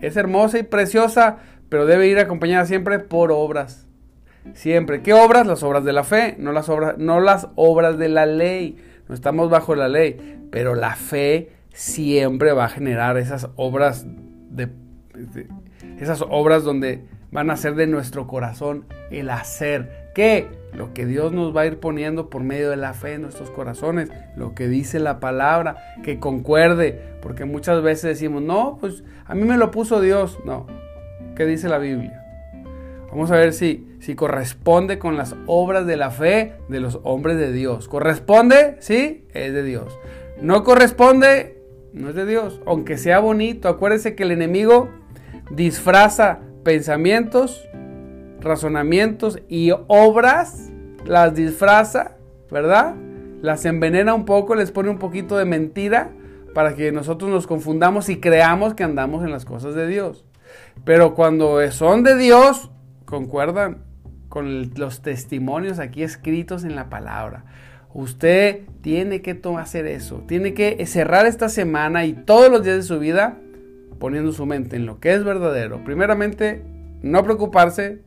es 0.00 0.16
hermosa 0.16 0.58
y 0.58 0.62
preciosa, 0.62 1.38
pero 1.68 1.86
debe 1.86 2.06
ir 2.06 2.18
acompañada 2.18 2.66
siempre 2.66 2.98
por 2.98 3.32
obras. 3.32 3.86
Siempre. 4.52 5.02
¿Qué 5.02 5.12
obras? 5.12 5.46
Las 5.46 5.62
obras 5.62 5.84
de 5.84 5.92
la 5.92 6.04
fe, 6.04 6.36
no 6.38 6.52
las 6.52 6.68
obras, 6.68 6.98
no 6.98 7.20
las 7.20 7.48
obras 7.56 7.98
de 7.98 8.08
la 8.08 8.26
ley. 8.26 8.76
No 9.08 9.14
estamos 9.14 9.50
bajo 9.50 9.74
la 9.74 9.88
ley, 9.88 10.38
pero 10.50 10.74
la 10.74 10.96
fe 10.96 11.50
siempre 11.72 12.52
va 12.52 12.66
a 12.66 12.68
generar 12.68 13.16
esas 13.18 13.48
obras 13.56 14.06
de 14.50 14.68
esas 15.98 16.24
obras 16.28 16.64
donde 16.64 17.04
van 17.30 17.50
a 17.50 17.56
ser 17.56 17.74
de 17.74 17.86
nuestro 17.86 18.26
corazón 18.26 18.86
el 19.10 19.30
hacer. 19.30 20.10
¿Qué? 20.14 20.48
Lo 20.74 20.92
que 20.92 21.06
Dios 21.06 21.32
nos 21.32 21.56
va 21.56 21.62
a 21.62 21.66
ir 21.66 21.78
poniendo 21.78 22.28
por 22.28 22.42
medio 22.42 22.70
de 22.70 22.76
la 22.76 22.94
fe 22.94 23.14
en 23.14 23.22
nuestros 23.22 23.50
corazones, 23.50 24.10
lo 24.36 24.54
que 24.54 24.66
dice 24.66 24.98
la 24.98 25.20
palabra, 25.20 25.76
que 26.02 26.18
concuerde, 26.18 27.00
porque 27.22 27.44
muchas 27.44 27.82
veces 27.82 28.02
decimos, 28.02 28.42
no, 28.42 28.78
pues 28.80 29.04
a 29.24 29.34
mí 29.34 29.44
me 29.44 29.56
lo 29.56 29.70
puso 29.70 30.00
Dios. 30.00 30.38
No, 30.44 30.66
¿qué 31.36 31.46
dice 31.46 31.68
la 31.68 31.78
Biblia? 31.78 32.24
Vamos 33.10 33.30
a 33.30 33.36
ver 33.36 33.52
si, 33.52 33.86
si 34.00 34.16
corresponde 34.16 34.98
con 34.98 35.16
las 35.16 35.36
obras 35.46 35.86
de 35.86 35.96
la 35.96 36.10
fe 36.10 36.54
de 36.68 36.80
los 36.80 36.98
hombres 37.04 37.38
de 37.38 37.52
Dios. 37.52 37.86
¿Corresponde? 37.86 38.76
Sí, 38.80 39.26
es 39.32 39.52
de 39.52 39.62
Dios. 39.62 39.96
No 40.42 40.64
corresponde, 40.64 41.62
no 41.92 42.08
es 42.08 42.16
de 42.16 42.26
Dios. 42.26 42.60
Aunque 42.66 42.98
sea 42.98 43.20
bonito, 43.20 43.68
acuérdense 43.68 44.16
que 44.16 44.24
el 44.24 44.32
enemigo 44.32 44.88
disfraza 45.52 46.40
pensamientos, 46.64 47.64
razonamientos 48.44 49.40
y 49.48 49.72
obras, 49.88 50.70
las 51.04 51.34
disfraza, 51.34 52.12
¿verdad? 52.50 52.94
Las 53.42 53.64
envenena 53.64 54.14
un 54.14 54.24
poco, 54.24 54.54
les 54.54 54.70
pone 54.70 54.90
un 54.90 54.98
poquito 54.98 55.36
de 55.36 55.44
mentira 55.44 56.10
para 56.54 56.74
que 56.74 56.92
nosotros 56.92 57.30
nos 57.30 57.46
confundamos 57.46 58.08
y 58.08 58.20
creamos 58.20 58.74
que 58.74 58.84
andamos 58.84 59.24
en 59.24 59.30
las 59.30 59.44
cosas 59.44 59.74
de 59.74 59.86
Dios. 59.86 60.24
Pero 60.84 61.14
cuando 61.14 61.70
son 61.72 62.04
de 62.04 62.16
Dios, 62.16 62.70
concuerdan 63.04 63.78
con 64.28 64.70
los 64.76 65.02
testimonios 65.02 65.78
aquí 65.78 66.02
escritos 66.02 66.64
en 66.64 66.76
la 66.76 66.88
palabra. 66.88 67.44
Usted 67.92 68.62
tiene 68.80 69.22
que 69.22 69.40
hacer 69.58 69.86
eso, 69.86 70.24
tiene 70.26 70.52
que 70.52 70.84
cerrar 70.86 71.26
esta 71.26 71.48
semana 71.48 72.04
y 72.04 72.12
todos 72.12 72.50
los 72.50 72.64
días 72.64 72.76
de 72.76 72.82
su 72.82 72.98
vida 72.98 73.38
poniendo 73.98 74.32
su 74.32 74.46
mente 74.46 74.76
en 74.76 74.86
lo 74.86 74.98
que 74.98 75.14
es 75.14 75.24
verdadero. 75.24 75.84
Primeramente, 75.84 76.62
no 77.02 77.22
preocuparse, 77.22 78.00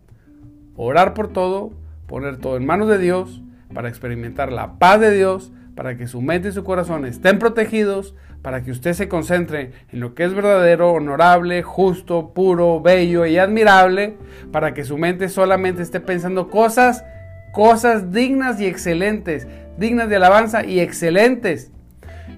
orar 0.78 1.14
por 1.14 1.34
todo, 1.34 1.72
poner 2.08 2.38
todo 2.38 2.56
en 2.56 2.66
manos 2.66 2.88
de 2.88 3.00
Dios 3.00 3.42
para 3.74 3.90
experimentar 3.90 4.52
la 4.52 4.80
paz 4.80 5.02
de 5.02 5.12
Dios, 5.12 5.52
para 5.76 5.98
que 5.98 6.08
su 6.08 6.22
mente 6.22 6.50
y 6.50 6.52
su 6.54 6.64
corazón 6.64 7.06
estén 7.06 7.38
protegidos, 7.40 8.16
para 8.42 8.64
que 8.64 8.72
usted 8.72 8.94
se 8.94 9.10
concentre 9.10 9.72
en 9.92 10.00
lo 10.00 10.16
que 10.16 10.24
es 10.24 10.34
verdadero, 10.34 10.92
honorable, 10.92 11.64
justo, 11.64 12.34
puro, 12.34 12.82
bello 12.82 13.26
y 13.26 13.38
admirable, 13.38 14.16
para 14.52 14.74
que 14.74 14.86
su 14.86 14.98
mente 14.98 15.28
solamente 15.28 15.82
esté 15.82 16.00
pensando 16.00 16.50
cosas, 16.50 17.04
cosas 17.52 18.12
dignas 18.12 18.62
y 18.62 18.66
excelentes, 18.68 19.48
dignas 19.78 20.10
de 20.10 20.16
alabanza 20.16 20.66
y 20.66 20.80
excelentes. 20.80 21.72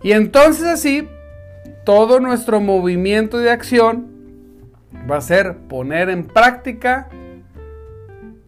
Y 0.02 0.14
entonces 0.14 0.66
así 0.66 1.08
todo 1.86 2.20
nuestro 2.20 2.60
movimiento 2.60 3.38
de 3.38 3.52
acción 3.52 4.08
va 5.10 5.18
a 5.18 5.22
ser 5.22 5.58
poner 5.68 6.10
en 6.10 6.26
práctica 6.26 7.10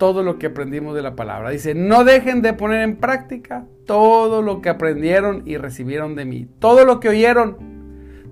todo 0.02 0.24
lo 0.24 0.40
que 0.40 0.48
aprendimos 0.48 0.96
de 0.96 1.04
la 1.04 1.16
palabra. 1.16 1.52
Dice, 1.52 1.76
no 1.76 2.04
dejen 2.04 2.42
de 2.42 2.54
poner 2.54 2.82
en 2.82 2.96
práctica 2.96 3.68
todo 3.86 4.42
lo 4.42 4.60
que 4.60 4.70
aprendieron 4.70 5.44
y 5.46 5.58
recibieron 5.58 6.16
de 6.16 6.26
mí. 6.26 6.48
Todo 6.58 6.86
lo 6.86 7.00
que 7.00 7.10
oyeron 7.10 7.56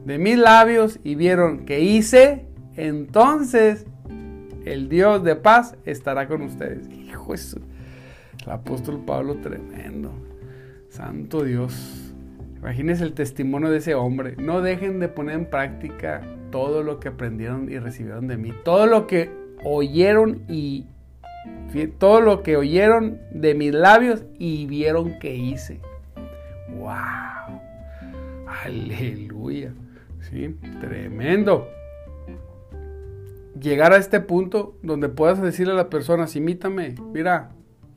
de 0.03 0.17
mis 0.17 0.35
labios 0.35 0.99
y 1.03 1.13
vieron 1.13 1.65
que 1.65 1.81
hice, 1.81 2.47
entonces 2.75 3.85
el 4.65 4.89
Dios 4.89 5.23
de 5.23 5.35
paz 5.35 5.77
estará 5.85 6.27
con 6.27 6.41
ustedes. 6.41 6.89
Hijo, 6.89 7.35
eso, 7.35 7.59
el 8.43 8.51
apóstol 8.51 9.03
Pablo 9.05 9.35
tremendo. 9.35 10.11
Santo 10.89 11.43
Dios. 11.43 12.15
Imagínense 12.57 13.03
el 13.03 13.13
testimonio 13.13 13.69
de 13.69 13.77
ese 13.77 13.93
hombre. 13.93 14.33
No 14.39 14.61
dejen 14.63 14.99
de 14.99 15.07
poner 15.07 15.35
en 15.35 15.45
práctica 15.45 16.23
todo 16.49 16.81
lo 16.81 16.99
que 16.99 17.09
aprendieron 17.09 17.71
y 17.71 17.77
recibieron 17.77 18.27
de 18.27 18.37
mí. 18.37 18.53
Todo 18.63 18.87
lo 18.87 19.05
que 19.05 19.29
oyeron 19.63 20.41
y 20.47 20.87
todo 21.99 22.21
lo 22.21 22.43
que 22.43 22.57
oyeron 22.57 23.19
de 23.31 23.53
mis 23.55 23.73
labios 23.73 24.23
y 24.37 24.65
vieron 24.65 25.19
que 25.19 25.35
hice. 25.35 25.79
¡Wow! 26.69 27.61
Aleluya. 28.63 29.73
Sí, 30.21 30.55
tremendo. 30.81 31.67
Llegar 33.59 33.93
a 33.93 33.97
este 33.97 34.19
punto 34.19 34.77
donde 34.81 35.09
puedas 35.09 35.41
decirle 35.41 35.73
a 35.73 35.77
las 35.77 35.85
personas, 35.85 36.35
imítame, 36.35 36.95
mira, 37.13 37.51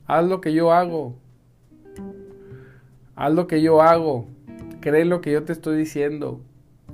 haz 0.05 0.25
lo 0.25 0.41
que 0.41 0.53
yo 0.53 0.71
hago. 0.71 1.15
Haz 3.15 3.33
lo 3.33 3.47
que 3.47 3.61
yo 3.61 3.81
hago. 3.81 4.27
Cree 4.81 5.05
lo 5.05 5.21
que 5.21 5.31
yo 5.31 5.43
te 5.43 5.53
estoy 5.53 5.77
diciendo. 5.77 6.41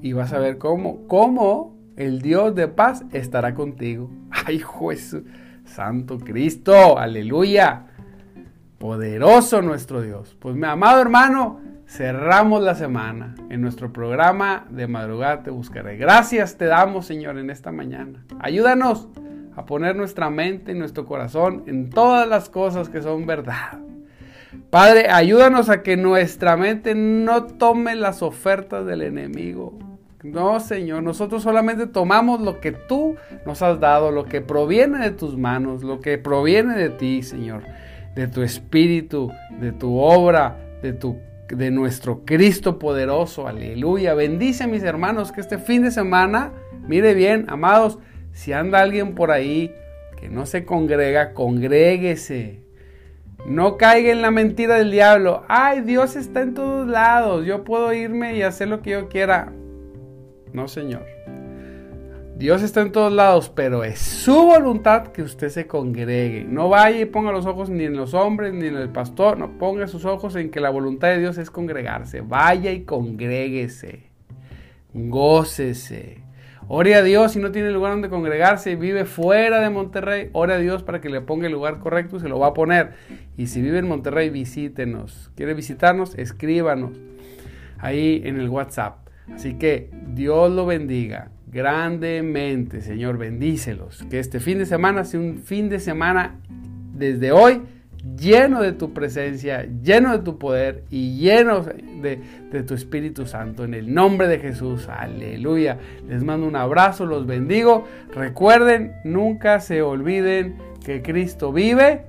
Y 0.02 0.14
vas 0.14 0.34
a 0.34 0.40
ver 0.40 0.58
cómo, 0.58 1.08
cómo 1.08 1.76
el 1.96 2.22
Dios 2.22 2.56
de 2.56 2.68
paz 2.68 3.04
estará 3.12 3.56
contigo. 3.56 4.10
Ay, 4.46 4.60
juez, 4.60 5.16
Santo 5.70 6.20
Cristo, 6.20 6.98
aleluya. 6.98 7.86
Poderoso 8.78 9.62
nuestro 9.62 10.02
Dios. 10.02 10.36
Pues 10.40 10.56
mi 10.56 10.66
amado 10.66 11.02
hermano, 11.02 11.60
cerramos 11.86 12.64
la 12.64 12.76
semana 12.76 13.36
en 13.50 13.62
nuestro 13.62 13.92
programa 13.92 14.66
de 14.70 14.88
madrugada 14.88 15.44
te 15.44 15.52
buscaré. 15.52 15.98
Gracias 15.98 16.58
te 16.58 16.66
damos, 16.66 17.06
Señor, 17.06 17.38
en 17.38 17.50
esta 17.50 17.72
mañana. 17.72 18.26
Ayúdanos 18.40 19.10
a 19.56 19.66
poner 19.66 19.96
nuestra 19.96 20.30
mente 20.30 20.72
y 20.72 20.76
nuestro 20.76 21.06
corazón 21.06 21.64
en 21.68 21.90
todas 21.90 22.28
las 22.28 22.50
cosas 22.50 22.90
que 22.90 23.02
son 23.02 23.26
verdad. 23.26 23.80
Padre, 24.70 25.10
ayúdanos 25.10 25.70
a 25.70 25.84
que 25.84 25.98
nuestra 25.98 26.58
mente 26.58 26.96
no 26.96 27.46
tome 27.46 27.96
las 27.96 28.22
ofertas 28.22 28.86
del 28.86 29.02
enemigo. 29.02 29.78
No, 30.24 30.60
Señor, 30.60 31.04
nosotros 31.04 31.44
solamente 31.44 31.88
tomamos 31.88 32.42
lo 32.42 32.60
que 32.60 32.74
tú 32.74 33.16
nos 33.46 33.62
has 33.62 33.80
dado, 33.80 34.12
lo 34.12 34.26
que 34.26 34.42
proviene 34.42 35.00
de 35.00 35.12
tus 35.12 35.38
manos, 35.38 35.82
lo 35.82 36.02
que 36.02 36.18
proviene 36.18 36.76
de 36.76 36.90
ti, 36.90 37.24
Señor, 37.24 37.64
de 38.16 38.28
tu 38.28 38.42
espíritu, 38.42 39.32
de 39.62 39.72
tu 39.72 39.98
obra, 39.98 40.58
de 40.82 40.92
tu 40.92 41.18
de 41.48 41.72
nuestro 41.72 42.26
Cristo 42.26 42.80
poderoso. 42.80 43.48
Aleluya. 43.48 44.14
Bendice 44.14 44.66
a 44.66 44.68
mis 44.68 44.84
hermanos 44.84 45.32
que 45.32 45.42
este 45.42 45.58
fin 45.58 45.84
de 45.84 45.92
semana, 45.92 46.52
mire 46.88 47.14
bien, 47.14 47.46
amados, 47.48 47.98
si 48.32 48.54
anda 48.54 48.82
alguien 48.82 49.16
por 49.16 49.32
ahí 49.32 49.74
que 50.20 50.30
no 50.30 50.46
se 50.46 50.66
congrega, 50.66 51.34
congréguese. 51.34 52.62
No 53.46 53.78
caiga 53.78 54.12
en 54.12 54.22
la 54.22 54.32
mentira 54.32 54.76
del 54.76 54.92
diablo. 54.92 55.44
Ay, 55.48 55.82
Dios 55.82 56.18
está 56.18 56.42
en 56.42 56.54
todos 56.54 56.88
lados. 56.88 57.46
Yo 57.46 57.64
puedo 57.64 57.94
irme 57.94 58.36
y 58.36 58.42
hacer 58.42 58.68
lo 58.68 58.82
que 58.82 58.92
yo 58.92 59.08
quiera. 59.08 59.54
No, 60.54 60.68
Señor. 60.68 61.06
Dios 62.40 62.62
está 62.62 62.80
en 62.80 62.94
todos 62.94 63.12
lados, 63.12 63.52
pero 63.54 63.84
es 63.84 64.00
su 64.00 64.34
voluntad 64.34 65.08
que 65.08 65.22
usted 65.22 65.50
se 65.50 65.68
congregue. 65.68 66.46
No 66.46 66.70
vaya 66.70 67.02
y 67.02 67.06
ponga 67.06 67.34
los 67.34 67.46
ojos 67.46 67.70
ni 67.70 67.84
en 67.84 67.98
los 67.98 68.14
hombres 68.14 68.54
ni 68.54 68.68
en 68.68 68.78
el 68.78 68.88
pastor. 68.88 69.38
No 69.38 69.58
ponga 69.58 69.88
sus 69.88 70.06
ojos 70.06 70.38
en 70.38 70.50
que 70.50 70.62
la 70.62 70.70
voluntad 70.70 71.10
de 71.10 71.20
Dios 71.20 71.38
es 71.38 71.52
congregarse. 71.52 72.22
Vaya 72.22 72.72
y 72.72 72.84
congréguese. 72.86 74.04
Gócese. 74.94 76.24
Ore 76.70 76.96
a 76.96 77.04
Dios 77.04 77.34
si 77.34 77.40
no 77.40 77.52
tiene 77.52 77.72
lugar 77.72 77.92
donde 77.92 78.08
congregarse 78.08 78.72
y 78.72 78.76
vive 78.76 79.04
fuera 79.04 79.60
de 79.60 79.70
Monterrey. 79.70 80.30
Ore 80.32 80.54
a 80.54 80.60
Dios 80.60 80.82
para 80.82 81.02
que 81.02 81.10
le 81.10 81.20
ponga 81.20 81.48
el 81.48 81.52
lugar 81.52 81.80
correcto 81.80 82.16
y 82.16 82.20
se 82.22 82.30
lo 82.30 82.40
va 82.40 82.48
a 82.48 82.54
poner. 82.54 82.92
Y 83.36 83.48
si 83.48 83.62
vive 83.62 83.80
en 83.80 83.88
Monterrey, 83.90 84.30
visítenos. 84.30 85.30
¿Quiere 85.36 85.56
visitarnos? 85.56 86.16
Escríbanos 86.18 86.92
ahí 87.80 88.22
en 88.24 88.40
el 88.40 88.48
WhatsApp. 88.48 89.09
Así 89.34 89.56
que 89.56 89.90
Dios 90.14 90.52
lo 90.52 90.66
bendiga 90.66 91.30
grandemente, 91.52 92.82
Señor, 92.82 93.18
bendícelos. 93.18 94.04
Que 94.10 94.20
este 94.20 94.40
fin 94.40 94.60
de 94.60 94.66
semana 94.66 95.04
sea 95.04 95.20
un 95.20 95.40
fin 95.40 95.70
de 95.70 95.80
semana 95.80 96.40
desde 96.94 97.32
hoy 97.32 97.62
lleno 98.18 98.62
de 98.62 98.72
tu 98.72 98.94
presencia, 98.94 99.66
lleno 99.84 100.12
de 100.12 100.24
tu 100.24 100.38
poder 100.38 100.84
y 100.90 101.18
lleno 101.18 101.62
de, 101.62 102.64
tu 102.64 102.74
Espíritu 102.74 103.26
Santo. 103.26 103.64
En 103.64 103.74
el 103.74 103.94
nombre 103.94 104.28
de 104.28 104.40
Jesús, 104.40 104.88
aleluya. 104.88 105.78
Les 106.08 106.24
mando 106.24 106.48
un 106.48 106.56
abrazo, 106.56 107.06
los 107.06 107.26
bendigo. 107.26 107.86
Recuerden, 108.14 108.94
nunca 109.04 109.60
se 109.60 109.82
olviden 109.82 110.58
que 110.86 111.02
Cristo 111.02 111.52
vive 111.52 112.06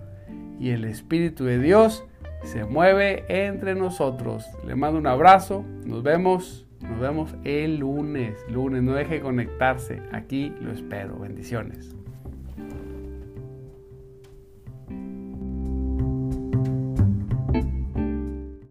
y 0.58 0.70
el 0.70 0.84
Espíritu 0.84 1.44
de 1.44 1.58
Dios 1.58 2.04
se 2.44 2.64
mueve 2.64 3.24
entre 3.28 3.74
nosotros. 3.74 4.46
Les 4.66 4.76
mando 4.76 4.98
un 4.98 5.06
abrazo, 5.06 5.64
nos 5.84 6.02
vemos. 6.02 6.66
Nos 6.80 6.98
vemos 6.98 7.34
el 7.44 7.78
lunes. 7.78 8.36
Lunes, 8.48 8.82
no 8.82 8.94
deje 8.94 9.14
de 9.14 9.20
conectarse. 9.20 10.02
Aquí 10.12 10.52
lo 10.60 10.72
espero. 10.72 11.18
Bendiciones. 11.18 11.94